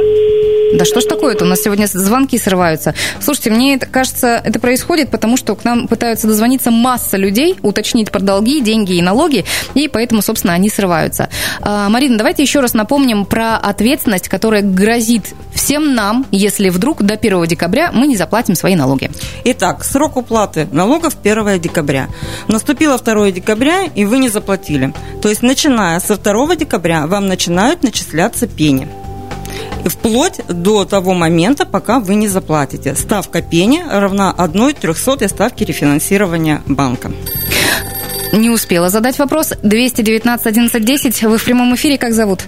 Да 0.74 0.84
что 0.84 1.00
ж 1.00 1.04
такое-то? 1.04 1.46
У 1.46 1.48
нас 1.48 1.62
сегодня 1.62 1.86
звонки 1.86 2.36
срываются. 2.36 2.94
Слушайте, 3.18 3.50
мне 3.50 3.76
это 3.76 3.86
кажется, 3.86 4.40
это 4.44 4.60
происходит, 4.60 5.10
потому 5.10 5.38
что 5.38 5.54
к 5.54 5.64
нам 5.64 5.88
пытаются 5.88 6.26
дозвониться 6.26 6.70
масса 6.70 7.16
людей, 7.16 7.56
уточнить 7.62 8.10
про 8.10 8.20
долги, 8.20 8.60
деньги 8.60 8.94
и 8.94 9.02
налоги, 9.02 9.46
и 9.72 9.88
поэтому, 9.88 10.20
собственно, 10.20 10.52
они 10.52 10.68
срываются. 10.68 11.30
А, 11.62 11.88
Марина, 11.88 12.18
давайте 12.18 12.42
еще 12.42 12.60
раз 12.60 12.74
напомним 12.74 13.24
про 13.24 13.56
ответственность, 13.56 14.28
которая 14.28 14.60
грозит 14.60 15.34
всем 15.54 15.94
нам, 15.94 16.26
если 16.30 16.68
вдруг 16.68 17.02
до 17.02 17.14
1 17.14 17.46
декабря 17.46 17.90
мы 17.92 18.06
не 18.06 18.16
заплатим 18.16 18.54
свои 18.54 18.74
налоги. 18.74 19.10
Итак, 19.44 19.82
срок 19.84 20.18
уплаты 20.18 20.68
налогов 20.72 21.16
1 21.22 21.58
декабря. 21.58 22.08
Наступило 22.48 22.98
2 22.98 23.30
декабря, 23.30 23.84
и 23.94 24.04
вы 24.04 24.18
не 24.18 24.28
заплатили. 24.28 24.92
То 25.22 25.30
есть, 25.30 25.42
начиная 25.42 26.00
со 26.00 26.18
2 26.18 26.56
декабря, 26.56 27.06
вам 27.06 27.28
начинают 27.28 27.82
начисляться 27.82 28.46
пени 28.46 28.88
вплоть 29.84 30.40
до 30.48 30.84
того 30.84 31.14
момента, 31.14 31.66
пока 31.66 32.00
вы 32.00 32.14
не 32.14 32.28
заплатите. 32.28 32.94
Ставка 32.94 33.42
пени 33.42 33.82
равна 33.88 34.34
1 34.36 34.74
трехсотой 34.74 35.28
ставке 35.28 35.64
рефинансирования 35.64 36.62
банка. 36.66 37.10
Не 38.32 38.50
успела 38.50 38.88
задать 38.88 39.18
вопрос. 39.18 39.52
219 39.62 40.46
11 40.46 40.84
10. 40.84 41.22
Вы 41.24 41.38
в 41.38 41.44
прямом 41.44 41.74
эфире. 41.74 41.98
Как 41.98 42.12
зовут? 42.12 42.40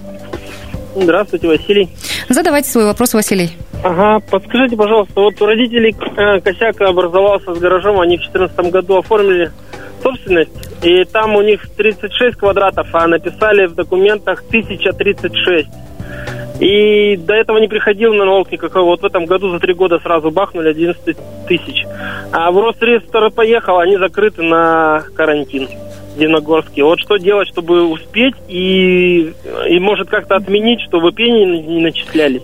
Здравствуйте, 0.95 1.47
Василий. 1.47 1.89
Задавайте 2.29 2.69
свой 2.69 2.85
вопрос, 2.85 3.13
Василий. 3.13 3.51
Ага, 3.83 4.19
подскажите, 4.31 4.75
пожалуйста, 4.75 5.13
вот 5.21 5.39
у 5.41 5.45
родителей 5.45 5.95
э, 6.17 6.39
косяк 6.39 6.81
образовался 6.81 7.53
с 7.53 7.59
гаражом, 7.59 7.99
они 7.99 8.17
в 8.17 8.21
2014 8.21 8.71
году 8.71 8.97
оформили 8.97 9.51
собственность, 10.01 10.51
и 10.81 11.03
там 11.03 11.35
у 11.35 11.41
них 11.41 11.67
36 11.75 12.37
квадратов, 12.37 12.87
а 12.93 13.07
написали 13.07 13.67
в 13.67 13.75
документах 13.75 14.43
1036. 14.47 15.67
И 16.59 17.17
до 17.17 17.33
этого 17.33 17.57
не 17.57 17.67
приходил 17.67 18.13
на 18.13 18.25
налог 18.25 18.51
никакой. 18.51 18.83
Вот 18.83 19.01
в 19.01 19.05
этом 19.05 19.25
году 19.25 19.51
за 19.51 19.59
три 19.59 19.73
года 19.73 19.99
сразу 19.99 20.31
бахнули 20.31 20.69
11 20.69 21.17
тысяч. 21.47 21.85
А 22.31 22.51
в 22.51 22.57
Росреестр 22.57 23.29
поехал, 23.31 23.79
они 23.79 23.97
закрыты 23.97 24.41
на 24.41 25.03
карантин. 25.15 25.67
Дивногорске. 26.17 26.83
Вот 26.83 26.99
что 26.99 27.17
делать, 27.17 27.49
чтобы 27.49 27.83
успеть 27.83 28.35
и, 28.47 29.33
и 29.67 29.79
может 29.79 30.07
как-то 30.07 30.35
отменить, 30.35 30.79
чтобы 30.87 31.11
пени 31.11 31.43
не 31.43 31.81
начислялись? 31.81 32.41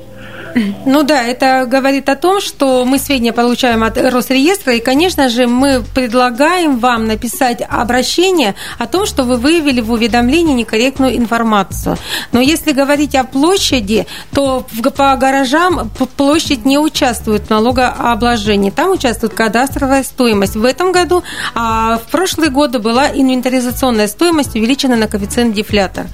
Ну 0.85 1.03
да, 1.03 1.23
это 1.23 1.65
говорит 1.65 2.09
о 2.09 2.15
том, 2.15 2.41
что 2.41 2.85
мы 2.85 2.97
сведения 2.97 3.33
получаем 3.33 3.83
от 3.83 3.97
Росреестра, 3.97 4.73
и, 4.73 4.79
конечно 4.79 5.29
же, 5.29 5.47
мы 5.47 5.83
предлагаем 5.95 6.79
вам 6.79 7.07
написать 7.07 7.61
обращение 7.67 8.55
о 8.77 8.87
том, 8.87 9.05
что 9.05 9.23
вы 9.23 9.37
выявили 9.37 9.81
в 9.81 9.91
уведомлении 9.91 10.53
некорректную 10.53 11.17
информацию. 11.17 11.97
Но 12.31 12.39
если 12.39 12.71
говорить 12.71 13.15
о 13.15 13.23
площади, 13.23 14.07
то 14.33 14.65
по 14.95 15.15
гаражам 15.15 15.89
площадь 16.17 16.65
не 16.65 16.77
участвует 16.77 17.43
в 17.43 17.49
налогообложении. 17.49 18.71
Там 18.71 18.91
участвует 18.91 19.33
кадастровая 19.33 20.03
стоимость. 20.03 20.55
В 20.55 20.65
этом 20.65 20.91
году, 20.91 21.23
а 21.55 21.97
в 21.97 22.11
прошлые 22.11 22.49
годы 22.49 22.79
была 22.79 23.07
инвентаризационная 23.09 24.07
стоимость 24.07 24.55
увеличена 24.55 24.95
на 24.95 25.07
коэффициент 25.07 25.53
дефлятор. 25.53 26.07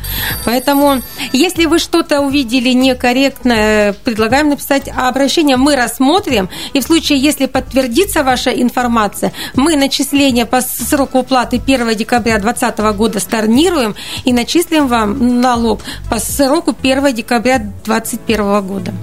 Поэтому, 0.45 1.02
если 1.34 1.65
вы 1.65 1.80
что-то 1.80 2.21
увидели 2.21 2.69
некорректное, 2.69 3.93
предлагаем 3.93 4.27
предлагаем 4.28 4.50
написать 4.50 4.90
обращение, 4.94 5.56
мы 5.56 5.78
рассмотрим, 5.78 6.50
и 6.74 6.82
в 6.82 6.84
случае, 6.84 7.18
если 7.18 7.46
подтвердится 7.46 8.24
ваша 8.24 8.50
информация, 8.50 9.32
мы 9.56 9.78
начисление 9.78 10.46
по 10.46 10.60
сроку 10.60 11.20
уплаты 11.20 11.62
1 11.66 11.96
декабря 11.96 12.38
2020 12.38 12.98
года 12.98 13.20
storнируем 13.22 13.96
и 14.26 14.34
начислим 14.34 14.88
вам 14.88 15.40
налог 15.40 15.80
по 16.10 16.20
сроку 16.20 16.76
1 16.78 17.16
декабря 17.16 17.60
2021 17.60 18.68
года. 18.68 18.94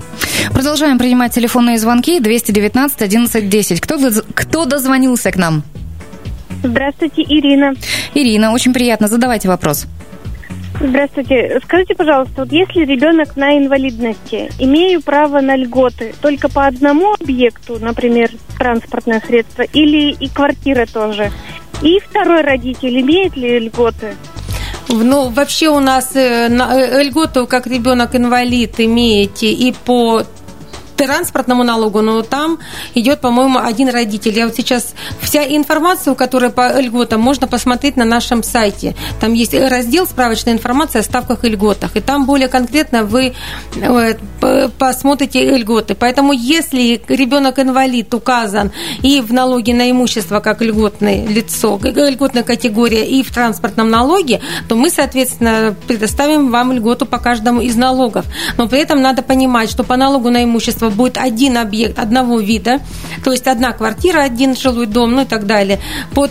Продолжаем 0.52 0.98
принимать 0.98 1.32
телефонные 1.32 1.78
звонки 1.78 2.20
219 2.20 3.00
11 3.00 3.48
10. 3.48 3.80
Кто, 3.80 3.98
кто 4.34 4.66
дозвонился 4.66 5.32
к 5.32 5.36
нам? 5.36 5.62
Здравствуйте, 6.62 7.22
Ирина. 7.22 7.72
Ирина, 8.12 8.52
очень 8.52 8.74
приятно. 8.74 9.08
Задавайте 9.08 9.48
вопрос. 9.48 9.78
Здравствуйте. 9.78 10.03
Скажите, 10.76 11.94
пожалуйста, 11.94 12.42
вот 12.42 12.52
если 12.52 12.84
ребенок 12.84 13.36
на 13.36 13.56
инвалидности, 13.58 14.50
имею 14.58 15.02
право 15.02 15.40
на 15.40 15.56
льготы 15.56 16.14
только 16.20 16.48
по 16.48 16.66
одному 16.66 17.14
объекту, 17.14 17.78
например, 17.80 18.30
транспортное 18.58 19.22
средство, 19.26 19.62
или 19.62 20.12
и 20.12 20.28
квартира 20.28 20.86
тоже? 20.86 21.30
И 21.82 21.98
второй 22.00 22.42
родитель 22.42 23.00
имеет 23.00 23.36
ли 23.36 23.58
льготы? 23.58 24.14
Ну, 24.88 25.28
вообще 25.30 25.68
у 25.68 25.80
нас 25.80 26.14
э, 26.14 26.48
э, 26.48 27.02
льготу, 27.02 27.46
как 27.46 27.66
ребенок-инвалид, 27.66 28.80
имеете 28.80 29.50
и 29.50 29.72
по 29.72 30.22
транспортному 30.96 31.64
налогу, 31.64 32.00
но 32.00 32.22
там 32.22 32.58
идет, 32.94 33.20
по-моему, 33.20 33.58
один 33.58 33.88
родитель. 33.88 34.36
Я 34.36 34.46
вот 34.46 34.54
сейчас 34.56 34.94
вся 35.20 35.44
информация, 35.44 36.14
которая 36.14 36.50
по 36.50 36.80
льготам, 36.80 37.20
можно 37.20 37.46
посмотреть 37.46 37.96
на 37.96 38.04
нашем 38.04 38.42
сайте. 38.42 38.94
Там 39.20 39.32
есть 39.32 39.54
раздел 39.54 40.06
справочная 40.06 40.54
информация 40.54 41.00
о 41.00 41.02
ставках 41.02 41.44
и 41.44 41.48
льготах. 41.48 41.96
И 41.96 42.00
там 42.00 42.26
более 42.26 42.48
конкретно 42.48 43.04
вы 43.04 43.34
э, 43.76 44.14
посмотрите 44.78 45.56
льготы. 45.56 45.94
Поэтому 45.94 46.32
если 46.32 47.00
ребенок 47.08 47.58
инвалид 47.58 48.12
указан 48.14 48.72
и 49.02 49.20
в 49.20 49.32
налоге 49.32 49.74
на 49.74 49.90
имущество 49.90 50.40
как 50.40 50.62
льготное 50.62 51.26
лицо, 51.26 51.80
льготная 51.82 52.42
категория 52.42 53.06
и 53.06 53.22
в 53.22 53.32
транспортном 53.32 53.90
налоге, 53.90 54.40
то 54.68 54.76
мы, 54.76 54.90
соответственно, 54.90 55.74
предоставим 55.86 56.50
вам 56.50 56.72
льготу 56.72 57.06
по 57.06 57.18
каждому 57.18 57.60
из 57.60 57.76
налогов. 57.76 58.26
Но 58.56 58.68
при 58.68 58.80
этом 58.80 59.00
надо 59.02 59.22
понимать, 59.22 59.70
что 59.70 59.84
по 59.84 59.96
налогу 59.96 60.30
на 60.30 60.44
имущество 60.44 60.83
строительства 60.84 60.90
будет 60.90 61.18
один 61.18 61.56
объект 61.56 61.98
одного 61.98 62.40
вида, 62.40 62.80
то 63.24 63.32
есть 63.32 63.46
одна 63.46 63.72
квартира, 63.72 64.22
один 64.22 64.56
жилой 64.56 64.86
дом, 64.86 65.12
ну 65.12 65.22
и 65.22 65.24
так 65.24 65.46
далее. 65.46 65.78
По 66.14 66.28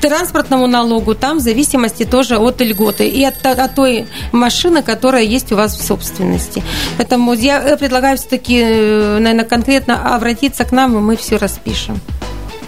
транспортному 0.00 0.66
налогу 0.66 1.14
там 1.14 1.38
в 1.38 1.40
зависимости 1.40 2.04
тоже 2.04 2.38
от 2.38 2.60
льготы 2.60 3.08
и 3.08 3.24
от, 3.24 3.44
от 3.44 3.74
той 3.74 4.06
машины, 4.32 4.82
которая 4.82 5.22
есть 5.22 5.52
у 5.52 5.56
вас 5.56 5.76
в 5.76 5.82
собственности. 5.82 6.62
Поэтому 6.96 7.34
я 7.34 7.76
предлагаю 7.76 8.16
все-таки, 8.16 8.62
э, 8.64 9.18
наверное, 9.18 9.44
конкретно 9.44 10.14
обратиться 10.16 10.64
к 10.64 10.72
нам, 10.72 10.96
и 10.96 11.00
мы 11.00 11.16
все 11.16 11.36
распишем. 11.36 12.00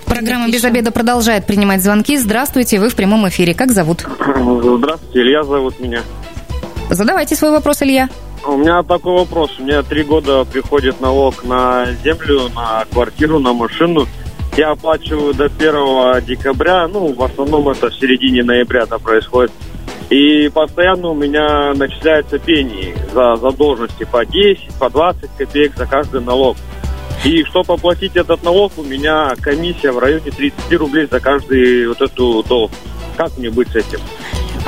Программа 0.05 0.49
«Без 0.49 0.65
обеда» 0.65 0.91
продолжает 0.91 1.47
принимать 1.47 1.83
звонки. 1.83 2.19
Здравствуйте, 2.19 2.79
вы 2.79 2.89
в 2.89 2.95
прямом 2.95 3.27
эфире. 3.29 3.55
Как 3.55 3.73
зовут? 3.73 4.07
Здравствуйте, 4.19 5.21
Илья 5.21 5.45
зовут 5.45 5.81
меня. 5.81 6.01
Задавайте 6.91 7.37
свой 7.37 7.51
вопрос, 7.51 7.83
Илья. 7.83 8.09
У 8.49 8.57
меня 8.57 8.83
такой 8.83 9.13
вопрос. 9.13 9.51
У 9.59 9.63
меня 9.63 9.83
три 9.83 10.03
года 10.03 10.47
приходит 10.47 11.03
налог 11.03 11.45
на 11.45 11.85
землю, 12.03 12.49
на 12.55 12.87
квартиру, 12.91 13.39
на 13.39 13.53
машину. 13.53 14.07
Я 14.57 14.71
оплачиваю 14.71 15.35
до 15.35 15.45
1 15.45 16.25
декабря, 16.25 16.89
ну, 16.89 17.13
в 17.13 17.23
основном 17.23 17.69
это 17.69 17.91
в 17.91 17.95
середине 17.95 18.43
ноября 18.43 18.85
это 18.85 18.99
происходит. 18.99 19.53
И 20.09 20.49
постоянно 20.49 21.09
у 21.09 21.15
меня 21.15 21.75
начисляются 21.75 22.39
пени 22.39 22.95
за 23.13 23.37
задолженности 23.37 24.05
по 24.11 24.25
10, 24.25 24.75
по 24.79 24.89
20 24.89 25.31
копеек 25.37 25.77
за 25.77 25.85
каждый 25.85 26.23
налог. 26.23 26.57
И 27.27 27.45
чтобы 27.45 27.75
оплатить 27.75 28.17
этот 28.17 28.43
налог, 28.43 28.73
у 28.79 28.83
меня 28.83 29.35
комиссия 29.43 29.93
в 29.93 29.99
районе 29.99 30.31
30 30.31 30.73
рублей 30.73 31.07
за 31.11 31.21
каждый 31.21 31.87
вот 31.87 32.01
эту 32.01 32.43
долг. 32.49 32.71
Как 33.15 33.37
мне 33.37 33.51
быть 33.51 33.69
с 33.69 33.77
этим? 33.77 34.01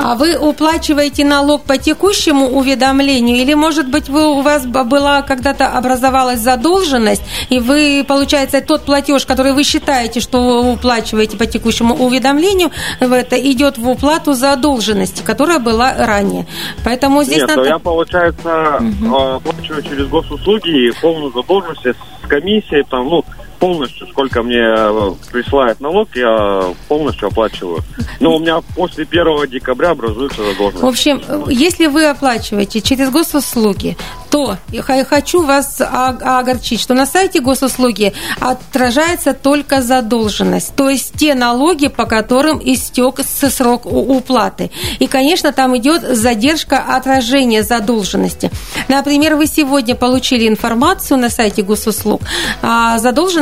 А 0.03 0.15
вы 0.15 0.35
уплачиваете 0.35 1.27
налог 1.27 1.65
по 1.65 1.77
текущему 1.77 2.47
уведомлению 2.47 3.37
или, 3.37 3.53
может 3.53 3.91
быть, 3.91 4.09
вы, 4.09 4.27
у 4.29 4.41
вас 4.41 4.65
была 4.65 5.21
когда-то 5.21 5.67
образовалась 5.67 6.41
задолженность, 6.41 7.23
и 7.51 7.59
вы, 7.59 8.03
получается, 8.09 8.63
тот 8.63 8.85
платеж, 8.85 9.27
который 9.27 9.53
вы 9.53 9.63
считаете, 9.63 10.21
что 10.21 10.41
вы 10.43 10.73
уплачиваете 10.73 11.37
по 11.37 11.45
текущему 11.45 11.95
уведомлению, 11.95 12.71
это 12.99 13.37
идет 13.37 13.77
в 13.77 13.87
уплату 13.87 14.33
задолженности, 14.33 15.23
которая 15.23 15.59
была 15.59 15.93
ранее. 15.99 16.47
Поэтому 16.83 17.23
здесь 17.23 17.43
Нет, 17.43 17.49
надо... 17.49 17.69
я, 17.69 17.79
получается, 17.79 18.81
угу. 18.81 19.17
оплачиваю 19.17 19.83
через 19.83 20.07
госуслуги 20.07 20.89
и 20.89 20.93
полную 21.03 21.31
задолженность 21.33 21.99
с 22.25 22.27
комиссией, 22.27 22.85
там, 22.85 23.07
ну, 23.07 23.25
полностью, 23.61 24.07
сколько 24.09 24.42
мне 24.42 24.59
э, 24.59 25.12
присылает 25.31 25.81
налог, 25.81 26.09
я 26.16 26.75
полностью 26.88 27.29
оплачиваю. 27.29 27.83
Но 28.18 28.35
у 28.37 28.38
меня 28.38 28.61
после 28.75 29.07
1 29.09 29.51
декабря 29.51 29.90
образуется 29.90 30.42
задолженность. 30.42 30.83
В 30.83 30.87
общем, 30.87 31.23
если 31.49 31.87
вы 31.87 32.07
оплачиваете 32.07 32.81
через 32.81 33.11
госуслуги, 33.11 33.96
то 34.31 34.57
я 34.70 34.83
хочу 34.83 35.42
вас 35.42 35.81
огорчить, 35.81 36.81
что 36.81 36.94
на 36.94 37.05
сайте 37.05 37.40
госуслуги 37.40 38.12
отражается 38.38 39.35
только 39.35 39.83
задолженность, 39.83 40.75
то 40.77 40.88
есть 40.88 41.14
те 41.16 41.35
налоги, 41.35 41.88
по 41.88 42.07
которым 42.07 42.61
истек 42.62 43.20
срок 43.25 43.87
уплаты. 43.87 44.70
И, 45.01 45.07
конечно, 45.07 45.53
там 45.53 45.77
идет 45.77 46.03
задержка 46.03 46.79
отражения 46.79 47.62
задолженности. 47.62 48.51
Например, 48.88 49.35
вы 49.35 49.46
сегодня 49.46 49.94
получили 49.96 50.49
информацию 50.49 51.18
на 51.18 51.29
сайте 51.29 51.62
госуслуг, 51.62 52.23
а 52.62 52.99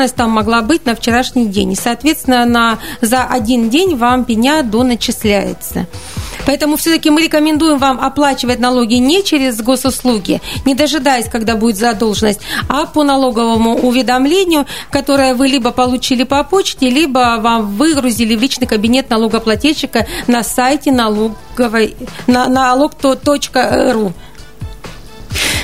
задолженность 0.08 0.16
там 0.16 0.30
могла 0.30 0.62
быть 0.62 0.86
на 0.86 0.94
вчерашний 0.94 1.46
день. 1.46 1.72
И, 1.72 1.76
соответственно, 1.76 2.46
на, 2.46 2.78
за 3.00 3.24
один 3.24 3.70
день 3.70 3.96
вам 3.96 4.24
пеня 4.24 4.62
доначисляется. 4.62 5.86
Поэтому 6.46 6.76
все-таки 6.76 7.10
мы 7.10 7.22
рекомендуем 7.22 7.78
вам 7.78 8.00
оплачивать 8.00 8.58
налоги 8.60 8.94
не 8.94 9.22
через 9.22 9.60
госуслуги, 9.60 10.40
не 10.64 10.74
дожидаясь, 10.74 11.28
когда 11.28 11.56
будет 11.56 11.76
задолженность, 11.76 12.40
а 12.68 12.86
по 12.86 13.04
налоговому 13.04 13.76
уведомлению, 13.76 14.64
которое 14.90 15.34
вы 15.34 15.48
либо 15.48 15.72
получили 15.72 16.24
по 16.24 16.42
почте, 16.44 16.90
либо 16.90 17.38
вам 17.40 17.76
выгрузили 17.76 18.36
в 18.36 18.40
личный 18.40 18.66
кабинет 18.66 19.10
налогоплательщика 19.10 20.06
на 20.26 20.42
сайте 20.42 20.90
налоговой, 20.90 21.96
на, 22.26 22.48
налог.ру. 22.48 24.12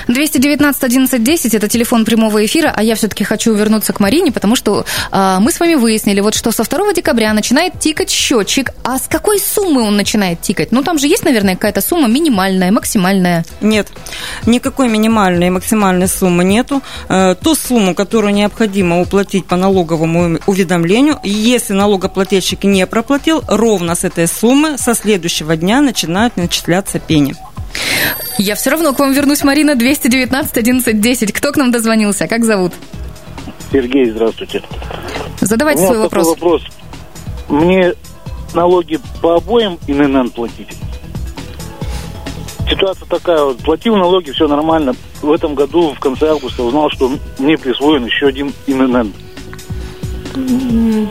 219 0.09 0.85
11 0.85 1.23
10 1.23 1.55
это 1.55 1.69
телефон 1.69 2.05
прямого 2.05 2.45
эфира, 2.45 2.73
а 2.75 2.83
я 2.83 2.95
все-таки 2.95 3.25
хочу 3.25 3.55
вернуться 3.55 3.93
к 3.93 4.01
Марине, 4.01 4.33
потому 4.33 4.57
что 4.57 4.85
э, 5.13 5.37
мы 5.41 5.51
с 5.51 5.61
вами 5.61 5.75
выяснили, 5.75 6.21
вот 6.21 6.35
что 6.35 6.51
со 6.53 6.65
2 6.65 6.93
декабря 6.93 7.33
начинает 7.33 7.79
тикать 7.79 8.11
счетчик. 8.11 8.71
А 8.83 8.99
с 8.99 9.09
какой 9.09 9.39
суммы 9.39 9.83
он 9.83 9.97
начинает 9.97 10.41
тикать? 10.41 10.73
Ну, 10.73 10.83
там 10.83 10.99
же 10.99 11.07
есть, 11.07 11.25
наверное, 11.25 11.55
какая-то 11.55 11.81
сумма 11.81 12.09
минимальная, 12.09 12.71
максимальная. 12.71 13.45
Нет, 13.61 13.89
никакой 14.47 14.89
минимальной 14.89 15.49
и 15.49 15.51
максимальной 15.51 16.09
суммы 16.09 16.45
нету. 16.45 16.83
Э, 17.09 17.35
ту 17.41 17.55
сумму, 17.55 17.95
которую 17.95 18.35
необходимо 18.35 19.01
уплатить 19.01 19.47
по 19.47 19.57
налоговому 19.57 20.39
уведомлению, 20.47 21.19
если 21.23 21.73
налогоплательщик 21.73 22.65
не 22.65 22.87
проплатил, 22.87 23.43
ровно 23.49 23.95
с 23.95 24.05
этой 24.05 24.27
суммы 24.27 24.79
со 24.79 24.95
следующего 24.95 25.57
дня 25.57 25.81
начинают 25.81 26.37
начисляться 26.37 26.99
пени. 26.99 27.35
Я 28.39 28.55
все 28.57 28.71
равно 28.71 28.93
к 28.93 28.99
вам 28.99 29.13
вернусь, 29.13 29.45
Марина, 29.45 29.75
219 29.75 30.57
11 30.57 31.01
10. 31.01 31.33
Кто 31.33 31.53
к 31.53 31.57
нам 31.57 31.71
дозвонился? 31.71 32.27
Как 32.27 32.45
зовут? 32.45 32.73
Сергей, 33.73 34.11
здравствуйте. 34.11 34.63
Задавайте 35.41 35.87
свой 35.87 35.99
вопрос. 35.99 36.27
вопрос. 36.29 36.63
Мне 37.49 37.95
налоги 38.55 38.99
по 39.21 39.37
обоим 39.37 39.79
ИНН 39.87 40.31
платить? 40.31 40.69
Ситуация 42.69 43.07
такая, 43.07 43.43
вот, 43.45 43.59
платил 43.59 43.97
налоги, 43.97 44.31
все 44.31 44.49
нормально. 44.49 44.95
В 45.21 45.31
этом 45.31 45.55
году, 45.55 45.93
в 45.95 46.01
конце 46.01 46.31
августа, 46.31 46.63
узнал, 46.63 46.91
что 46.91 47.11
мне 47.39 47.59
присвоен 47.59 48.05
еще 48.07 48.29
один 48.29 48.53
ИНН. 48.67 49.13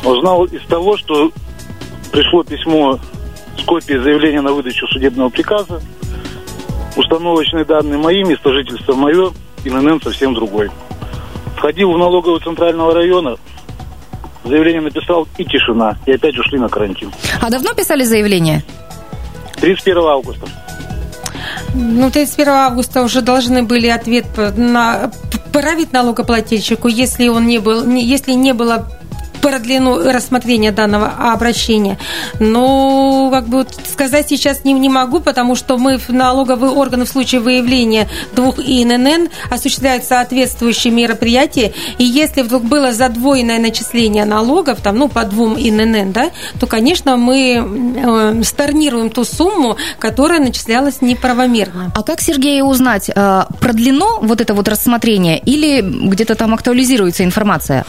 Узнал 0.03 0.45
из 0.45 0.65
того, 0.67 0.97
что 0.97 1.31
пришло 2.11 2.43
письмо 2.43 2.99
с 3.57 3.63
копией 3.63 4.01
заявления 4.01 4.41
на 4.41 4.51
выдачу 4.51 4.87
судебного 4.87 5.29
приказа 5.29 5.81
установочные 6.95 7.65
данные 7.65 7.97
мои, 7.97 8.23
место 8.23 8.51
жительства 8.53 8.93
мое, 8.93 9.31
ИНН 9.65 10.01
совсем 10.01 10.33
другой. 10.33 10.69
Входил 11.55 11.91
в 11.93 11.97
налоговую 11.97 12.39
центрального 12.39 12.93
района, 12.93 13.37
заявление 14.43 14.81
написал 14.81 15.27
и 15.37 15.45
тишина. 15.45 15.97
И 16.05 16.11
опять 16.11 16.37
ушли 16.37 16.59
на 16.59 16.69
карантин. 16.69 17.11
А 17.41 17.49
давно 17.49 17.73
писали 17.73 18.03
заявление? 18.03 18.63
31 19.61 19.97
августа. 19.99 20.47
Ну, 21.73 22.11
31 22.11 22.53
августа 22.53 23.01
уже 23.01 23.21
должны 23.21 23.63
были 23.63 23.87
ответ 23.87 24.25
на 24.57 25.11
править 25.51 25.93
налогоплательщику, 25.93 26.87
если 26.87 27.27
он 27.27 27.47
не 27.47 27.59
был, 27.59 27.87
если 27.89 28.33
не 28.33 28.53
было 28.53 28.87
продлено 29.43 29.97
рассмотрение 30.09 30.71
данного 30.71 31.07
обращения. 31.33 31.99
Но 32.39 33.29
как 33.29 33.47
бы 33.47 33.67
сказать 33.91 34.29
сейчас 34.29 34.63
не, 34.63 34.71
не 34.71 34.87
могу, 34.87 35.19
потому 35.19 35.55
что 35.55 35.77
мы 35.77 35.97
в 35.97 36.09
налоговые 36.09 36.71
органы 36.71 37.03
в 37.03 37.09
случае 37.09 37.41
выявления 37.41 38.07
двух 38.31 38.57
ИНН 38.57 39.27
осуществляют 39.51 40.05
соответствующие 40.05 40.93
мероприятия. 40.93 41.73
И 41.97 42.05
если 42.05 42.41
вдруг 42.41 42.63
было 42.63 42.93
задвоенное 42.93 43.59
начисление 43.59 44.23
налогов, 44.23 44.79
там, 44.81 44.95
ну, 44.95 45.09
по 45.09 45.25
двум 45.25 45.55
ИНН, 45.57 46.13
да, 46.13 46.31
то, 46.57 46.65
конечно, 46.65 47.17
мы 47.17 47.61
э, 47.61 48.43
storнируем 48.43 49.09
ту 49.09 49.25
сумму, 49.25 49.75
которая 49.99 50.39
начислялась 50.39 51.01
неправомерно. 51.01 51.91
А 51.93 52.03
как, 52.03 52.21
Сергей, 52.21 52.61
узнать, 52.61 53.11
э, 53.13 53.43
продлено 53.59 54.19
вот 54.21 54.39
это 54.39 54.53
вот 54.53 54.69
рассмотрение 54.69 55.37
или 55.37 55.81
где-то 55.81 56.35
там 56.35 56.53
актуализируется 56.53 57.25
информация? 57.25 57.83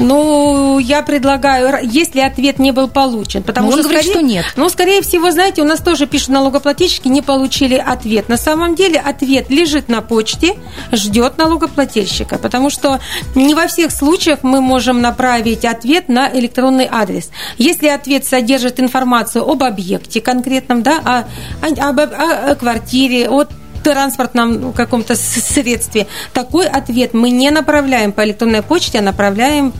Ну, 0.00 0.78
я 0.78 1.02
предлагаю, 1.02 1.78
если 1.82 2.20
ответ 2.20 2.58
не 2.58 2.72
был 2.72 2.88
получен, 2.88 3.42
потому 3.42 3.66
Но 3.66 3.72
что 3.72 3.80
он 3.80 3.84
говорит, 3.84 4.02
скорее, 4.02 4.14
что 4.14 4.26
нет. 4.26 4.44
Ну, 4.56 4.68
скорее 4.68 5.02
всего, 5.02 5.30
знаете, 5.30 5.62
у 5.62 5.64
нас 5.64 5.80
тоже 5.80 6.06
пишут 6.06 6.30
налогоплательщики, 6.30 7.08
не 7.08 7.22
получили 7.22 7.74
ответ. 7.74 8.28
На 8.28 8.36
самом 8.36 8.74
деле 8.74 8.98
ответ 8.98 9.50
лежит 9.50 9.88
на 9.88 10.00
почте, 10.00 10.56
ждет 10.92 11.38
налогоплательщика, 11.38 12.38
потому 12.38 12.70
что 12.70 13.00
не 13.34 13.54
во 13.54 13.66
всех 13.66 13.90
случаях 13.90 14.40
мы 14.42 14.60
можем 14.60 15.00
направить 15.00 15.64
ответ 15.64 16.08
на 16.08 16.30
электронный 16.32 16.88
адрес. 16.90 17.30
Если 17.58 17.88
ответ 17.88 18.24
содержит 18.24 18.80
информацию 18.80 19.48
об 19.48 19.62
объекте 19.62 20.20
конкретном, 20.20 20.82
да, 20.82 21.26
о, 21.62 21.66
о, 21.66 21.90
о, 21.90 22.50
о 22.52 22.54
квартире, 22.54 23.28
от 23.28 23.50
транспортном 23.82 24.72
каком-то 24.72 25.14
средстве. 25.16 26.06
Такой 26.32 26.66
ответ 26.66 27.14
мы 27.14 27.30
не 27.30 27.50
направляем 27.50 28.12
по 28.12 28.24
электронной 28.24 28.62
почте, 28.62 28.98
а 28.98 29.02
направляем 29.02 29.72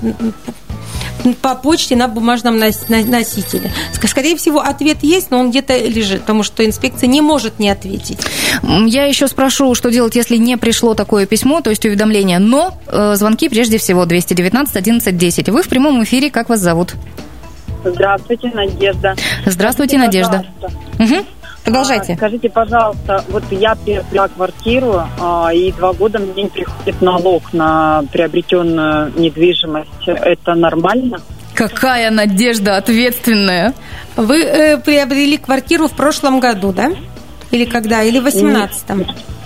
по 1.43 1.55
почте 1.55 1.97
на 1.97 2.09
бумажном 2.09 2.59
носителе. 2.59 3.71
Скорее 4.05 4.37
всего, 4.37 4.61
ответ 4.61 4.99
есть, 5.03 5.31
но 5.31 5.39
он 5.39 5.51
где-то 5.51 5.77
лежит, 5.77 6.23
потому 6.23 6.43
что 6.43 6.65
инспекция 6.65 7.09
не 7.09 7.21
может 7.21 7.59
не 7.59 7.69
ответить. 7.69 8.19
Я 8.63 9.05
еще 9.05 9.29
спрошу, 9.29 9.75
что 9.75 9.91
делать, 9.91 10.17
если 10.17 10.37
не 10.37 10.57
пришло 10.57 10.95
такое 10.95 11.27
письмо, 11.27 11.61
то 11.61 11.71
есть 11.71 11.85
уведомление, 11.85 12.39
но 12.39 12.79
э, 12.87 13.15
звонки 13.17 13.49
прежде 13.49 13.79
всего 13.79 14.07
219 14.07 14.77
11 14.77 15.17
10. 15.17 15.49
Вы 15.49 15.63
в 15.63 15.69
прямом 15.69 16.03
эфире, 16.05 16.31
как 16.31 16.49
вас 16.49 16.61
зовут? 16.61 16.95
Здравствуйте, 17.85 18.51
Надежда. 18.53 19.15
Здравствуйте, 19.47 19.99
Надежда. 19.99 20.45
Угу. 20.99 21.27
Продолжайте. 21.65 22.15
А, 22.15 22.17
скажите, 22.17 22.49
пожалуйста, 22.49 23.25
вот 23.29 23.45
я 23.51 23.75
приобрела 23.75 24.29
квартиру, 24.29 25.03
а, 25.21 25.51
и 25.53 25.73
два 25.73 25.93
года 25.93 26.19
мне 26.19 26.49
приходит 26.49 27.01
налог 27.03 27.53
на 27.53 28.03
приобретенную 28.13 29.13
недвижимость. 29.17 29.91
Это 30.07 30.55
нормально? 30.55 31.21
Какая 31.55 32.11
надежда 32.11 32.77
ответственная. 32.77 33.75
Вы 34.17 34.43
э, 34.43 34.79
приобрели 34.79 35.37
квартиру 35.37 35.89
в 35.89 35.93
прошлом 35.93 36.41
году, 36.41 36.73
да? 36.73 36.93
Или 37.51 37.65
когда? 37.65 38.03
Или 38.03 38.19
в 38.19 38.27
18-м? 38.27 39.07
А 39.09 39.40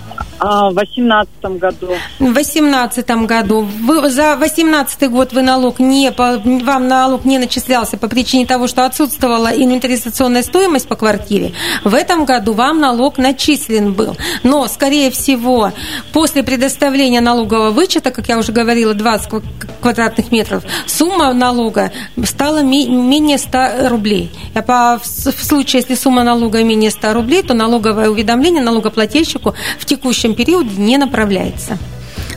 в 0.45 0.75
2018 0.75 1.45
году? 1.59 1.95
В 2.19 2.33
2018 2.33 3.11
году. 3.27 3.69
Вы, 3.83 4.11
за 4.11 4.37
2018 4.37 5.11
год 5.11 5.33
вы 5.33 5.43
налог 5.43 5.79
не, 5.79 6.13
по, 6.13 6.39
вам 6.39 6.89
налог 6.89 7.25
не 7.25 7.39
начислялся 7.39 7.97
по 7.97 8.09
причине 8.09 8.47
того, 8.47 8.67
что 8.67 8.85
отсутствовала 8.85 9.49
инвентаризационная 9.49 10.43
стоимость 10.43 10.89
по 10.89 10.97
квартире. 10.97 11.53
В 11.83 11.95
этом 11.95 12.25
году 12.25 12.53
вам 12.53 12.81
налог 12.81 13.19
начислен 13.19 13.93
был. 13.93 14.17
Но, 14.43 14.67
скорее 14.69 15.11
всего, 15.11 15.73
после 16.13 16.43
предоставления 16.43 17.21
налогового 17.21 17.71
вычета, 17.71 18.11
как 18.11 18.29
я 18.29 18.39
уже 18.39 18.53
говорила, 18.53 18.95
20 18.95 19.43
квадратных 19.81 20.31
метров, 20.31 20.65
сумма 20.87 21.33
налога 21.33 21.93
стала 22.25 22.63
менее 22.63 23.39
100 23.39 23.89
рублей. 23.89 24.31
А 24.55 24.63
по, 24.63 25.01
в 25.03 25.45
случае, 25.45 25.81
если 25.81 25.95
сумма 25.95 26.23
налога 26.23 26.63
менее 26.63 26.91
100 26.91 27.13
рублей, 27.13 27.43
то 27.43 27.55
налоговое 27.55 28.11
уведомление 28.11 28.63
налогоплательщику 28.63 29.55
в 29.79 29.85
текущем 29.85 30.34
периоде 30.35 30.81
не 30.81 30.99
направляется. 30.99 31.79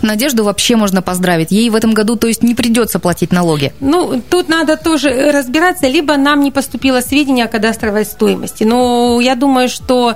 Надежду 0.08 0.44
вообще 0.44 0.76
можно 0.76 1.02
поздравить. 1.02 1.52
Ей 1.52 1.70
в 1.70 1.76
этом 1.76 1.94
году, 1.94 2.16
то 2.16 2.28
есть, 2.28 2.44
не 2.44 2.56
придется 2.56 3.00
платить 3.00 3.32
налоги. 3.32 3.74
Ну, 3.80 4.22
тут 4.30 4.50
надо 4.50 4.78
тоже 4.78 5.32
разбираться, 5.32 5.88
либо 5.88 6.18
нам 6.18 6.42
не 6.42 6.52
поступило 6.52 7.02
сведения 7.02 7.46
о 7.46 7.48
кадастровой 7.48 8.06
стоимости. 8.06 8.64
Но 8.64 9.20
я 9.22 9.36
думаю, 9.36 9.70
что 9.70 10.16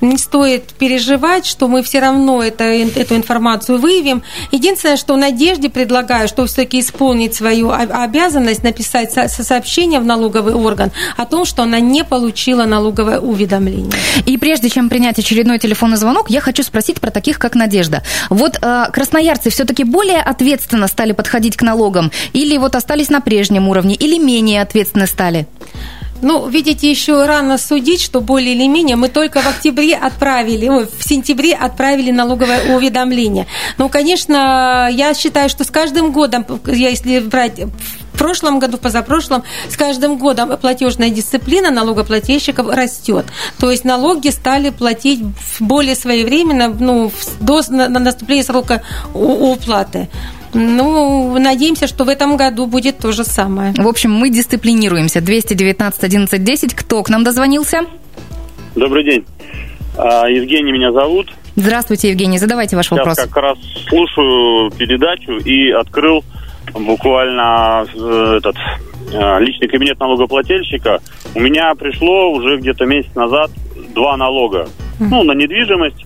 не 0.00 0.18
стоит 0.18 0.64
переживать, 0.74 1.46
что 1.46 1.66
мы 1.68 1.82
все 1.82 2.00
равно 2.00 2.42
это, 2.42 2.64
эту 2.64 3.16
информацию 3.16 3.78
выявим. 3.78 4.22
Единственное, 4.52 4.96
что 4.96 5.16
Надежде 5.16 5.70
предлагаю, 5.70 6.28
что 6.28 6.46
все-таки 6.46 6.80
исполнить 6.80 7.34
свою 7.34 7.70
обязанность, 7.70 8.62
написать 8.62 9.12
сообщение 9.12 10.00
в 10.00 10.04
налоговый 10.04 10.54
орган 10.54 10.92
о 11.16 11.24
том, 11.24 11.44
что 11.44 11.62
она 11.62 11.80
не 11.80 12.04
получила 12.04 12.64
налоговое 12.64 13.18
уведомление. 13.18 13.92
И 14.26 14.36
прежде 14.36 14.68
чем 14.68 14.88
принять 14.88 15.18
очередной 15.18 15.58
телефонный 15.58 15.96
звонок, 15.96 16.30
я 16.30 16.40
хочу 16.40 16.62
спросить 16.62 17.00
про 17.00 17.10
таких, 17.10 17.38
как 17.38 17.54
Надежда. 17.54 18.02
Вот 18.28 18.58
э, 18.60 18.86
Красноярск 18.92 19.29
красноярцы 19.30 19.50
все-таки 19.50 19.84
более 19.84 20.20
ответственно 20.20 20.88
стали 20.88 21.12
подходить 21.12 21.56
к 21.56 21.62
налогам? 21.62 22.10
Или 22.32 22.56
вот 22.58 22.74
остались 22.74 23.10
на 23.10 23.20
прежнем 23.20 23.68
уровне? 23.68 23.94
Или 23.94 24.18
менее 24.18 24.62
ответственно 24.62 25.06
стали? 25.06 25.46
Ну, 26.22 26.48
видите, 26.48 26.90
еще 26.90 27.24
рано 27.24 27.56
судить, 27.56 28.02
что 28.02 28.20
более 28.20 28.54
или 28.54 28.66
менее 28.66 28.96
мы 28.96 29.08
только 29.08 29.40
в 29.40 29.46
октябре 29.46 29.96
отправили, 29.96 30.68
в 30.68 31.02
сентябре 31.02 31.54
отправили 31.54 32.10
налоговое 32.10 32.76
уведомление. 32.76 33.46
Ну, 33.78 33.88
конечно, 33.88 34.88
я 34.92 35.14
считаю, 35.14 35.48
что 35.48 35.64
с 35.64 35.70
каждым 35.70 36.12
годом, 36.12 36.44
если 36.66 37.20
брать 37.20 37.60
прошлом 38.20 38.58
году, 38.58 38.76
в 38.76 38.80
позапрошлом, 38.80 39.42
с 39.70 39.76
каждым 39.76 40.18
годом 40.18 40.56
платежная 40.58 41.08
дисциплина 41.08 41.70
налогоплательщиков 41.70 42.68
растет. 42.68 43.24
То 43.58 43.70
есть 43.70 43.84
налоги 43.84 44.28
стали 44.28 44.68
платить 44.68 45.20
более 45.58 45.94
своевременно, 45.94 46.68
ну, 46.68 47.10
до 47.40 47.62
наступления 47.70 48.44
срока 48.44 48.82
уплаты. 49.14 50.08
Ну, 50.52 51.38
надеемся, 51.38 51.86
что 51.86 52.04
в 52.04 52.08
этом 52.08 52.36
году 52.36 52.66
будет 52.66 52.98
то 52.98 53.12
же 53.12 53.24
самое. 53.24 53.72
В 53.78 53.88
общем, 53.88 54.12
мы 54.12 54.28
дисциплинируемся. 54.28 55.20
219 55.22 56.04
11 56.04 56.44
10. 56.44 56.74
Кто 56.74 57.02
к 57.02 57.08
нам 57.08 57.24
дозвонился? 57.24 57.86
Добрый 58.74 59.04
день. 59.04 59.24
А, 59.96 60.28
Евгений 60.28 60.72
меня 60.72 60.92
зовут. 60.92 61.32
Здравствуйте, 61.56 62.10
Евгений. 62.10 62.38
Задавайте 62.38 62.76
ваш 62.76 62.86
Сейчас 62.86 62.98
вопрос. 62.98 63.16
как 63.16 63.36
раз 63.36 63.58
слушаю 63.88 64.70
передачу 64.72 65.38
и 65.38 65.70
открыл 65.70 66.22
буквально 66.74 67.86
э, 67.94 68.36
этот 68.38 68.56
э, 69.12 69.40
личный 69.40 69.68
кабинет 69.68 69.98
налогоплательщика. 69.98 70.98
У 71.34 71.40
меня 71.40 71.74
пришло 71.74 72.30
уже 72.32 72.58
где-то 72.58 72.86
месяц 72.86 73.14
назад 73.14 73.50
два 73.94 74.16
налога. 74.16 74.68
Ну, 74.98 75.22
на 75.22 75.32
недвижимость. 75.32 76.04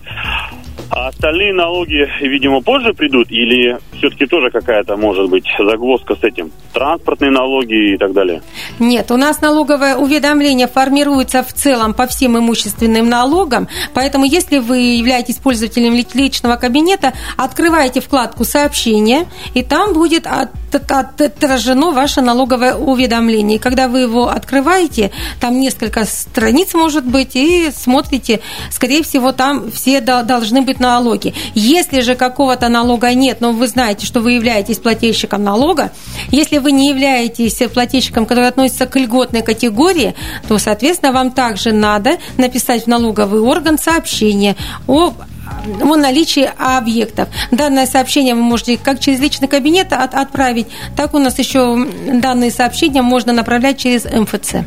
А 0.91 1.07
остальные 1.07 1.53
налоги, 1.53 2.07
видимо, 2.21 2.61
позже 2.61 2.93
придут 2.93 3.31
или 3.31 3.77
все-таки 3.97 4.27
тоже 4.27 4.49
какая-то 4.51 4.95
может 4.95 5.29
быть 5.29 5.45
загвоздка 5.57 6.15
с 6.15 6.23
этим? 6.23 6.51
Транспортные 6.73 7.31
налоги 7.31 7.93
и 7.93 7.97
так 7.97 8.13
далее? 8.13 8.41
Нет, 8.79 9.11
у 9.11 9.17
нас 9.17 9.41
налоговое 9.41 9.95
уведомление 9.95 10.67
формируется 10.67 11.43
в 11.43 11.53
целом 11.53 11.93
по 11.93 12.05
всем 12.07 12.37
имущественным 12.37 13.09
налогам, 13.09 13.67
поэтому 13.93 14.25
если 14.25 14.59
вы 14.59 14.77
являетесь 14.77 15.37
пользователем 15.37 15.95
личного 16.13 16.55
кабинета, 16.55 17.13
открывайте 17.35 17.99
вкладку 17.99 18.45
«Сообщения», 18.45 19.25
и 19.53 19.63
там 19.63 19.93
будет 19.93 20.27
отражено 20.71 21.91
ваше 21.91 22.21
налоговое 22.21 22.75
уведомление. 22.75 23.57
И 23.57 23.59
когда 23.59 23.87
вы 23.87 24.01
его 24.01 24.27
открываете, 24.27 25.11
там 25.39 25.59
несколько 25.59 26.05
страниц 26.05 26.73
может 26.73 27.05
быть, 27.05 27.35
и 27.35 27.69
смотрите, 27.73 28.41
скорее 28.69 29.01
всего, 29.03 29.31
там 29.31 29.71
все 29.71 29.99
должны 30.01 30.61
быть 30.61 30.74
налоги. 30.79 31.33
Если 31.53 32.01
же 32.01 32.15
какого-то 32.15 32.69
налога 32.69 33.13
нет, 33.13 33.41
но 33.41 33.51
вы 33.51 33.67
знаете, 33.67 34.05
что 34.05 34.21
вы 34.21 34.33
являетесь 34.33 34.77
плательщиком 34.79 35.43
налога, 35.43 35.91
если 36.31 36.57
вы 36.57 36.71
не 36.71 36.89
являетесь 36.89 37.61
плательщиком, 37.73 38.25
который 38.25 38.47
относится 38.47 38.85
к 38.85 38.95
льготной 38.95 39.41
категории, 39.41 40.15
то, 40.47 40.57
соответственно, 40.57 41.11
вам 41.11 41.31
также 41.31 41.71
надо 41.71 42.17
написать 42.37 42.83
в 42.83 42.87
налоговый 42.87 43.41
орган 43.41 43.77
сообщение 43.77 44.55
о 44.87 45.13
о 45.81 45.95
наличии 45.95 46.49
объектов. 46.57 47.29
Данное 47.51 47.85
сообщение 47.85 48.35
вы 48.35 48.41
можете 48.41 48.77
как 48.77 48.99
через 48.99 49.19
личный 49.19 49.47
кабинет 49.47 49.93
от, 49.93 50.13
отправить, 50.13 50.67
так 50.95 51.13
у 51.13 51.19
нас 51.19 51.37
еще 51.39 51.87
данные 52.13 52.51
сообщения 52.51 53.01
можно 53.01 53.33
направлять 53.33 53.77
через 53.77 54.05
МФЦ. 54.05 54.65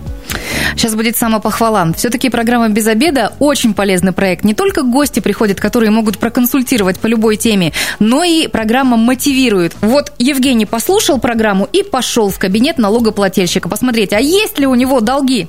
Сейчас 0.76 0.94
будет 0.94 1.16
самопохвала. 1.16 1.92
Все-таки 1.96 2.28
программа 2.28 2.68
«Без 2.68 2.86
обеда» 2.86 3.32
очень 3.38 3.74
полезный 3.74 4.12
проект. 4.12 4.44
Не 4.44 4.54
только 4.54 4.82
гости 4.82 5.20
приходят, 5.20 5.60
которые 5.60 5.90
могут 5.90 6.18
проконсультировать 6.18 6.98
по 6.98 7.06
любой 7.06 7.36
теме, 7.36 7.72
но 7.98 8.22
и 8.22 8.46
программа 8.46 8.96
мотивирует. 8.96 9.74
Вот 9.80 10.12
Евгений 10.18 10.66
послушал 10.66 11.18
программу 11.18 11.68
и 11.72 11.82
пошел 11.82 12.30
в 12.30 12.38
кабинет 12.38 12.78
налогоплательщика 12.78 13.68
посмотреть, 13.68 14.12
а 14.12 14.20
есть 14.20 14.58
ли 14.58 14.66
у 14.66 14.74
него 14.74 15.00
долги. 15.00 15.48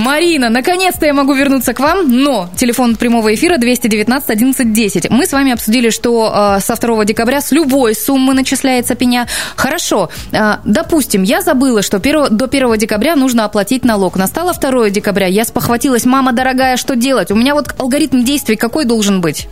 Марина, 0.00 0.48
наконец-то 0.48 1.04
я 1.04 1.12
могу 1.12 1.34
вернуться 1.34 1.74
к 1.74 1.80
вам, 1.80 2.22
но 2.22 2.48
телефон 2.56 2.96
прямого 2.96 3.34
эфира 3.34 3.58
219 3.58 4.30
11 4.30 4.72
10. 4.72 5.10
Мы 5.10 5.26
с 5.26 5.32
вами 5.32 5.52
обсудили, 5.52 5.90
что 5.90 6.56
э, 6.56 6.60
со 6.60 6.74
2 6.76 7.04
декабря 7.04 7.42
с 7.42 7.52
любой 7.52 7.94
суммы 7.94 8.32
начисляется 8.32 8.94
пеня. 8.94 9.26
Хорошо, 9.56 10.08
э, 10.32 10.54
допустим, 10.64 11.22
я 11.22 11.42
забыла, 11.42 11.82
что 11.82 11.98
1, 11.98 12.28
до 12.30 12.46
1 12.46 12.78
декабря 12.78 13.14
нужно 13.14 13.44
оплатить 13.44 13.84
налог. 13.84 14.16
Настало 14.16 14.54
2 14.54 14.88
декабря, 14.88 15.26
я 15.26 15.44
спохватилась, 15.44 16.06
мама 16.06 16.32
дорогая, 16.32 16.78
что 16.78 16.96
делать? 16.96 17.30
У 17.30 17.34
меня 17.34 17.54
вот 17.54 17.74
алгоритм 17.78 18.24
действий 18.24 18.56
какой 18.56 18.86
должен 18.86 19.20
быть? 19.20 19.48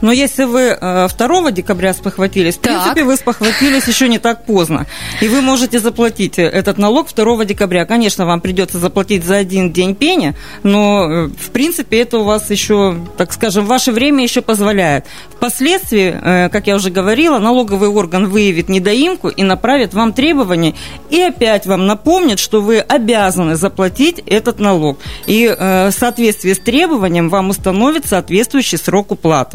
Но 0.00 0.12
если 0.12 0.44
вы 0.44 0.76
2 0.80 1.08
э, 1.18 1.52
декабря 1.52 1.94
спохватились, 1.94 2.56
в 2.56 2.58
так. 2.58 2.72
принципе, 2.72 3.04
вы 3.04 3.16
спохватились 3.16 3.86
еще 3.86 4.08
не 4.08 4.18
так 4.18 4.44
поздно. 4.44 4.86
И 5.20 5.28
вы 5.28 5.40
можете 5.40 5.78
заплатить 5.78 6.38
этот 6.38 6.78
налог 6.78 7.08
2 7.14 7.44
декабря. 7.44 7.86
Конечно, 7.86 8.26
вам 8.26 8.40
придется 8.40 8.78
заплатить 8.78 9.24
за 9.24 9.36
один 9.36 9.72
день 9.72 9.94
пени, 9.94 10.34
но, 10.62 11.10
э, 11.10 11.26
в 11.28 11.50
принципе, 11.50 12.00
это 12.00 12.18
у 12.18 12.24
вас 12.24 12.50
еще, 12.50 12.96
так 13.16 13.32
скажем, 13.32 13.66
ваше 13.66 13.92
время 13.92 14.22
еще 14.22 14.42
позволяет. 14.42 15.06
Впоследствии, 15.30 16.14
э, 16.20 16.48
как 16.50 16.66
я 16.66 16.76
уже 16.76 16.90
говорила, 16.90 17.38
налоговый 17.38 17.88
орган 17.88 18.28
выявит 18.28 18.68
недоимку 18.68 19.28
и 19.28 19.42
направит 19.42 19.94
вам 19.94 20.12
требования, 20.12 20.74
и 21.08 21.20
опять 21.20 21.66
вам 21.66 21.86
напомнит, 21.86 22.38
что 22.38 22.60
вы 22.60 22.78
обязаны 22.78 23.56
заплатить 23.56 24.22
этот 24.26 24.60
налог. 24.60 24.98
И 25.26 25.48
в 25.48 25.92
соответствии 25.92 26.52
с 26.52 26.58
требованием 26.58 27.28
вам 27.28 27.50
установит 27.50 28.06
соответствующий 28.06 28.78
срок 28.78 29.12
уплаты. 29.12 29.53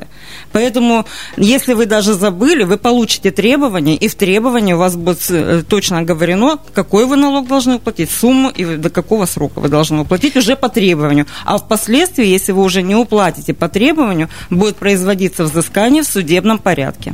Поэтому, 0.52 1.06
если 1.38 1.74
вы 1.74 1.86
даже 1.86 2.14
забыли, 2.14 2.64
вы 2.64 2.78
получите 2.78 3.32
требования, 3.32 3.96
и 3.96 4.08
в 4.08 4.16
требовании 4.16 4.74
у 4.74 4.78
вас 4.78 4.96
будет 4.96 5.30
э, 5.30 5.64
точно 5.68 6.00
оговорено, 6.00 6.60
какой 6.74 7.06
вы 7.06 7.16
налог 7.16 7.48
должны 7.48 7.76
уплатить, 7.76 8.10
сумму 8.10 8.50
и 8.50 8.78
до 8.78 8.90
какого 8.90 9.26
срока 9.26 9.60
вы 9.60 9.70
должны 9.70 10.02
уплатить 10.02 10.36
уже 10.36 10.56
по 10.56 10.70
требованию. 10.70 11.26
А 11.46 11.58
впоследствии, 11.58 12.26
если 12.26 12.52
вы 12.52 12.64
уже 12.64 12.82
не 12.82 12.96
уплатите 12.96 13.54
по 13.54 13.70
требованию, 13.70 14.30
будет 14.50 14.78
производиться 14.78 15.44
взыскание 15.44 16.04
в 16.04 16.08
судебном 16.08 16.60
порядке. 16.60 17.14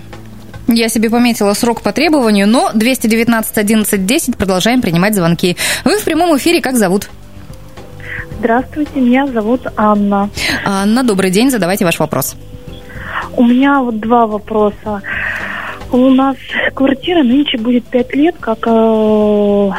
Я 0.68 0.90
себе 0.90 1.10
пометила 1.10 1.54
срок 1.54 1.82
по 1.82 1.92
требованию, 1.92 2.48
но 2.48 2.72
219 2.74 3.58
11 3.58 4.06
10 4.06 4.36
продолжаем 4.36 4.82
принимать 4.82 5.14
звонки. 5.14 5.58
Вы 5.84 6.00
в 6.00 6.04
прямом 6.04 6.36
эфире, 6.38 6.62
как 6.62 6.76
зовут? 6.76 7.10
Здравствуйте, 8.40 9.00
меня 9.00 9.28
зовут 9.28 9.62
Анна. 9.76 10.30
Анна, 10.66 11.04
добрый 11.04 11.32
день, 11.32 11.52
задавайте 11.52 11.86
ваш 11.86 12.00
вопрос. 12.00 12.36
У 13.36 13.44
меня 13.44 13.82
вот 13.82 14.00
два 14.00 14.28
вопроса. 14.28 15.02
У 15.92 16.10
нас 16.10 16.36
квартира 16.74 17.24
нынче 17.24 17.58
будет 17.58 17.86
пять 17.86 18.14
лет, 18.16 18.36
как 18.40 18.60
э, 18.68 19.72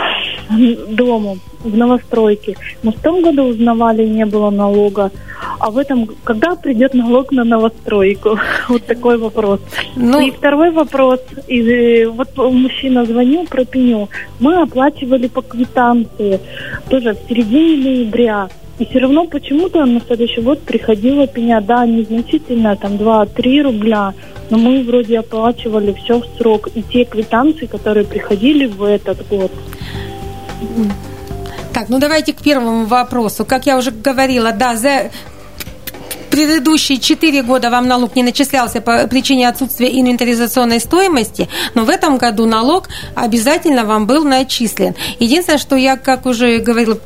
дому 0.88 1.38
в 1.60 1.76
новостройке. 1.76 2.56
Мы 2.82 2.92
в 2.92 3.00
том 3.00 3.22
году 3.22 3.44
узнавали, 3.44 4.06
не 4.06 4.24
было 4.24 4.50
налога. 4.50 5.10
А 5.58 5.70
в 5.70 5.78
этом, 5.78 6.08
когда 6.24 6.54
придет 6.54 6.94
налог 6.94 7.32
на 7.32 7.44
новостройку? 7.44 8.38
Вот 8.68 8.86
такой 8.86 9.18
вопрос. 9.18 9.60
Ну, 9.96 10.20
и 10.20 10.30
второй 10.30 10.70
вопрос. 10.70 11.20
И, 11.48 11.60
э, 11.60 12.08
вот 12.08 12.36
мужчина 12.36 13.04
звонил 13.04 13.44
про 13.46 13.64
пеню. 13.64 14.08
Мы 14.40 14.62
оплачивали 14.62 15.28
по 15.28 15.42
квитанции 15.42 16.40
тоже 16.88 17.14
в 17.14 17.28
середине 17.28 17.76
ноября. 17.84 18.48
И 18.78 18.84
все 18.84 18.98
равно 18.98 19.26
почему-то 19.26 19.84
на 19.86 20.00
следующий 20.00 20.42
год 20.42 20.60
приходила 20.60 21.26
пеня, 21.26 21.60
да, 21.60 21.86
незначительно, 21.86 22.76
там 22.76 22.96
2-3 22.96 23.62
рубля, 23.62 24.12
но 24.50 24.58
мы 24.58 24.82
вроде 24.82 25.18
оплачивали 25.18 25.94
все 25.94 26.20
в 26.20 26.26
срок. 26.36 26.68
И 26.74 26.82
те 26.82 27.04
квитанции, 27.04 27.66
которые 27.66 28.04
приходили 28.04 28.66
в 28.66 28.82
этот 28.82 29.26
год. 29.28 29.50
Так, 31.72 31.88
ну 31.88 31.98
давайте 31.98 32.32
к 32.32 32.42
первому 32.42 32.84
вопросу. 32.86 33.44
Как 33.44 33.66
я 33.66 33.78
уже 33.78 33.90
говорила, 33.90 34.52
да, 34.52 34.76
за 34.76 35.10
предыдущие 36.30 36.98
4 36.98 37.42
года 37.42 37.70
вам 37.70 37.88
налог 37.88 38.14
не 38.14 38.22
начислялся 38.22 38.82
по 38.82 39.06
причине 39.06 39.48
отсутствия 39.48 39.88
инвентаризационной 39.88 40.80
стоимости, 40.80 41.48
но 41.74 41.84
в 41.84 41.88
этом 41.88 42.18
году 42.18 42.44
налог 42.44 42.88
обязательно 43.14 43.86
вам 43.86 44.06
был 44.06 44.22
начислен. 44.22 44.94
Единственное, 45.18 45.58
что 45.58 45.76
я, 45.76 45.96
как 45.96 46.26
уже 46.26 46.58
говорила 46.58 46.98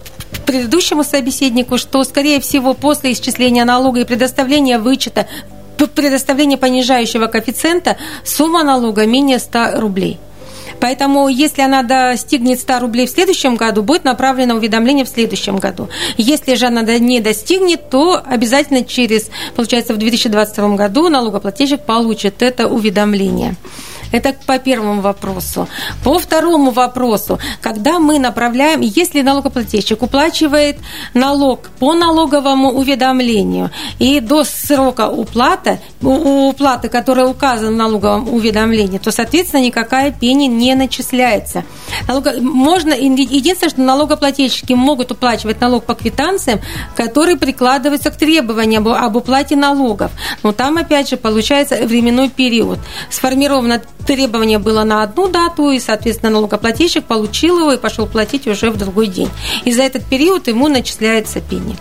предыдущему 0.51 1.05
собеседнику, 1.05 1.79
что, 1.79 2.03
скорее 2.03 2.41
всего, 2.41 2.75
после 2.75 3.13
исчисления 3.13 3.65
налога 3.65 4.01
и 4.01 4.05
предоставления 4.05 4.81
вычета 4.81 5.27
предоставления 5.95 6.59
понижающего 6.59 7.27
коэффициента 7.27 7.97
сумма 8.25 8.65
налога 8.65 9.07
менее 9.07 9.39
100 9.39 9.81
рублей. 9.81 10.19
Поэтому, 10.81 11.29
если 11.29 11.63
она 11.63 11.83
достигнет 11.83 12.59
100 12.59 12.81
рублей 12.81 13.07
в 13.07 13.11
следующем 13.11 13.55
году, 13.55 13.83
будет 13.83 14.05
направлено 14.05 14.57
уведомление 14.57 15.05
в 15.05 15.09
следующем 15.09 15.59
году. 15.59 15.89
Если 16.17 16.55
же 16.55 16.67
она 16.67 16.83
не 16.99 17.21
достигнет, 17.21 17.89
то 17.91 18.21
обязательно 18.27 18.85
через, 18.85 19.31
получается, 19.55 19.95
в 19.95 19.99
2022 19.99 20.77
году 20.77 21.09
налогоплательщик 21.09 21.83
получит 21.83 22.43
это 22.43 22.67
уведомление. 22.67 23.55
Это 24.13 24.35
по 24.47 24.59
первому 24.59 25.01
вопросу. 25.01 25.69
По 26.05 26.19
второму 26.19 26.71
вопросу, 26.71 27.39
когда 27.61 27.99
мы 27.99 28.19
направляем, 28.19 28.81
если 28.81 29.23
налогоплательщик 29.23 30.03
уплачивает 30.03 30.79
налог 31.15 31.69
по 31.79 31.95
налоговому 31.95 32.73
уведомлению 32.73 33.71
и 33.99 34.21
до 34.21 34.45
срока 34.45 35.09
уплаты, 35.09 35.81
уплаты, 36.03 36.89
которая 36.89 37.27
указана 37.27 37.71
в 37.71 37.77
налоговом 37.77 38.33
уведомлении, 38.33 38.99
то, 38.99 39.11
соответственно, 39.11 39.63
никакая 39.63 40.13
пени 40.13 40.47
не 40.47 40.75
начисляется. 40.75 41.65
Можно, 42.41 42.95
единственное, 42.95 43.71
что 43.71 43.81
налогоплательщики 43.81 44.73
могут 44.73 45.13
уплачивать 45.13 45.61
налог 45.61 45.85
по 45.85 45.95
квитанциям, 45.95 46.61
которые 46.97 47.37
прикладываются 47.37 48.11
к 48.11 48.17
требованиям 48.17 48.87
об 48.89 49.17
уплате 49.17 49.57
налогов. 49.57 50.11
Но 50.43 50.53
там, 50.53 50.79
опять 50.79 51.09
же, 51.09 51.17
получается 51.17 51.77
временной 51.85 52.29
период. 52.29 52.79
Сформировано 53.11 53.83
требование 54.07 54.59
было 54.59 54.85
на 54.85 55.03
одну 55.03 55.29
дату, 55.29 55.71
и, 55.71 55.81
соответственно, 55.81 56.33
налогоплательщик 56.33 57.05
получил 57.05 57.59
его 57.59 57.73
и 57.73 57.79
пошел 57.79 58.07
платить 58.07 58.47
уже 58.47 58.71
в 58.71 58.77
другой 58.77 59.07
день. 59.07 59.31
И 59.65 59.73
за 59.73 59.83
этот 59.83 60.05
период 60.05 60.49
ему 60.49 60.69
начисляется 60.69 61.41
пени. 61.41 61.77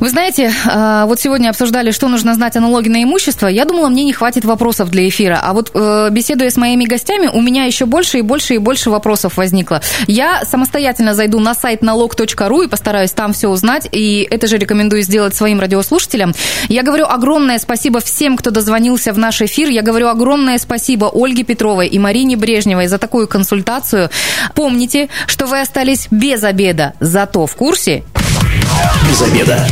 Вы 0.00 0.10
знаете, 0.10 0.52
а, 0.64 1.06
вот 1.06 1.20
сегодня 1.20 1.50
обсуждали, 1.50 1.90
что 1.90 2.06
нужно 2.06 2.34
знать 2.34 2.56
о 2.56 2.60
налоге 2.60 2.88
на 2.88 3.02
имущество. 3.02 3.48
Я 3.48 3.64
думала, 3.64 3.88
мне 3.88 4.04
не 4.04 4.12
хватит 4.12 4.44
вопросов 4.44 4.90
для 4.90 5.08
эфира. 5.08 5.40
А 5.42 5.52
вот 5.52 5.72
э, 5.74 6.08
беседуя 6.12 6.50
с 6.50 6.56
моими 6.56 6.84
гостями, 6.84 7.26
у 7.26 7.40
меня 7.40 7.64
еще 7.64 7.84
больше 7.84 8.18
и 8.18 8.22
больше 8.22 8.54
и 8.54 8.58
больше 8.58 8.90
вопросов 8.90 9.36
возникло. 9.36 9.82
Я 10.06 10.44
самостоятельно 10.44 11.14
зайду 11.14 11.40
на 11.40 11.52
сайт 11.54 11.82
налог.ру 11.82 12.62
и 12.62 12.68
постараюсь 12.68 13.10
там 13.10 13.32
все 13.32 13.48
узнать. 13.48 13.88
И 13.90 14.26
это 14.30 14.46
же 14.46 14.58
рекомендую 14.58 15.02
сделать 15.02 15.34
своим 15.34 15.58
радиослушателям. 15.58 16.32
Я 16.68 16.84
говорю 16.84 17.06
огромное 17.06 17.58
спасибо 17.58 17.98
всем, 17.98 18.36
кто 18.36 18.50
дозвонился 18.50 19.12
в 19.12 19.18
наш 19.18 19.42
эфир. 19.42 19.68
Я 19.68 19.82
говорю 19.82 20.08
огромное 20.08 20.58
спасибо 20.58 21.10
Ольге 21.12 21.42
Петровой 21.42 21.88
и 21.88 21.98
Марине 21.98 22.36
Брежневой 22.36 22.86
за 22.86 22.98
такую 22.98 23.26
консультацию. 23.26 24.10
Помните, 24.54 25.08
что 25.26 25.46
вы 25.46 25.60
остались 25.60 26.06
без 26.12 26.44
обеда, 26.44 26.94
зато 27.00 27.46
в 27.46 27.56
курсе 27.56 28.04
без 29.08 29.22
обеда. 29.22 29.66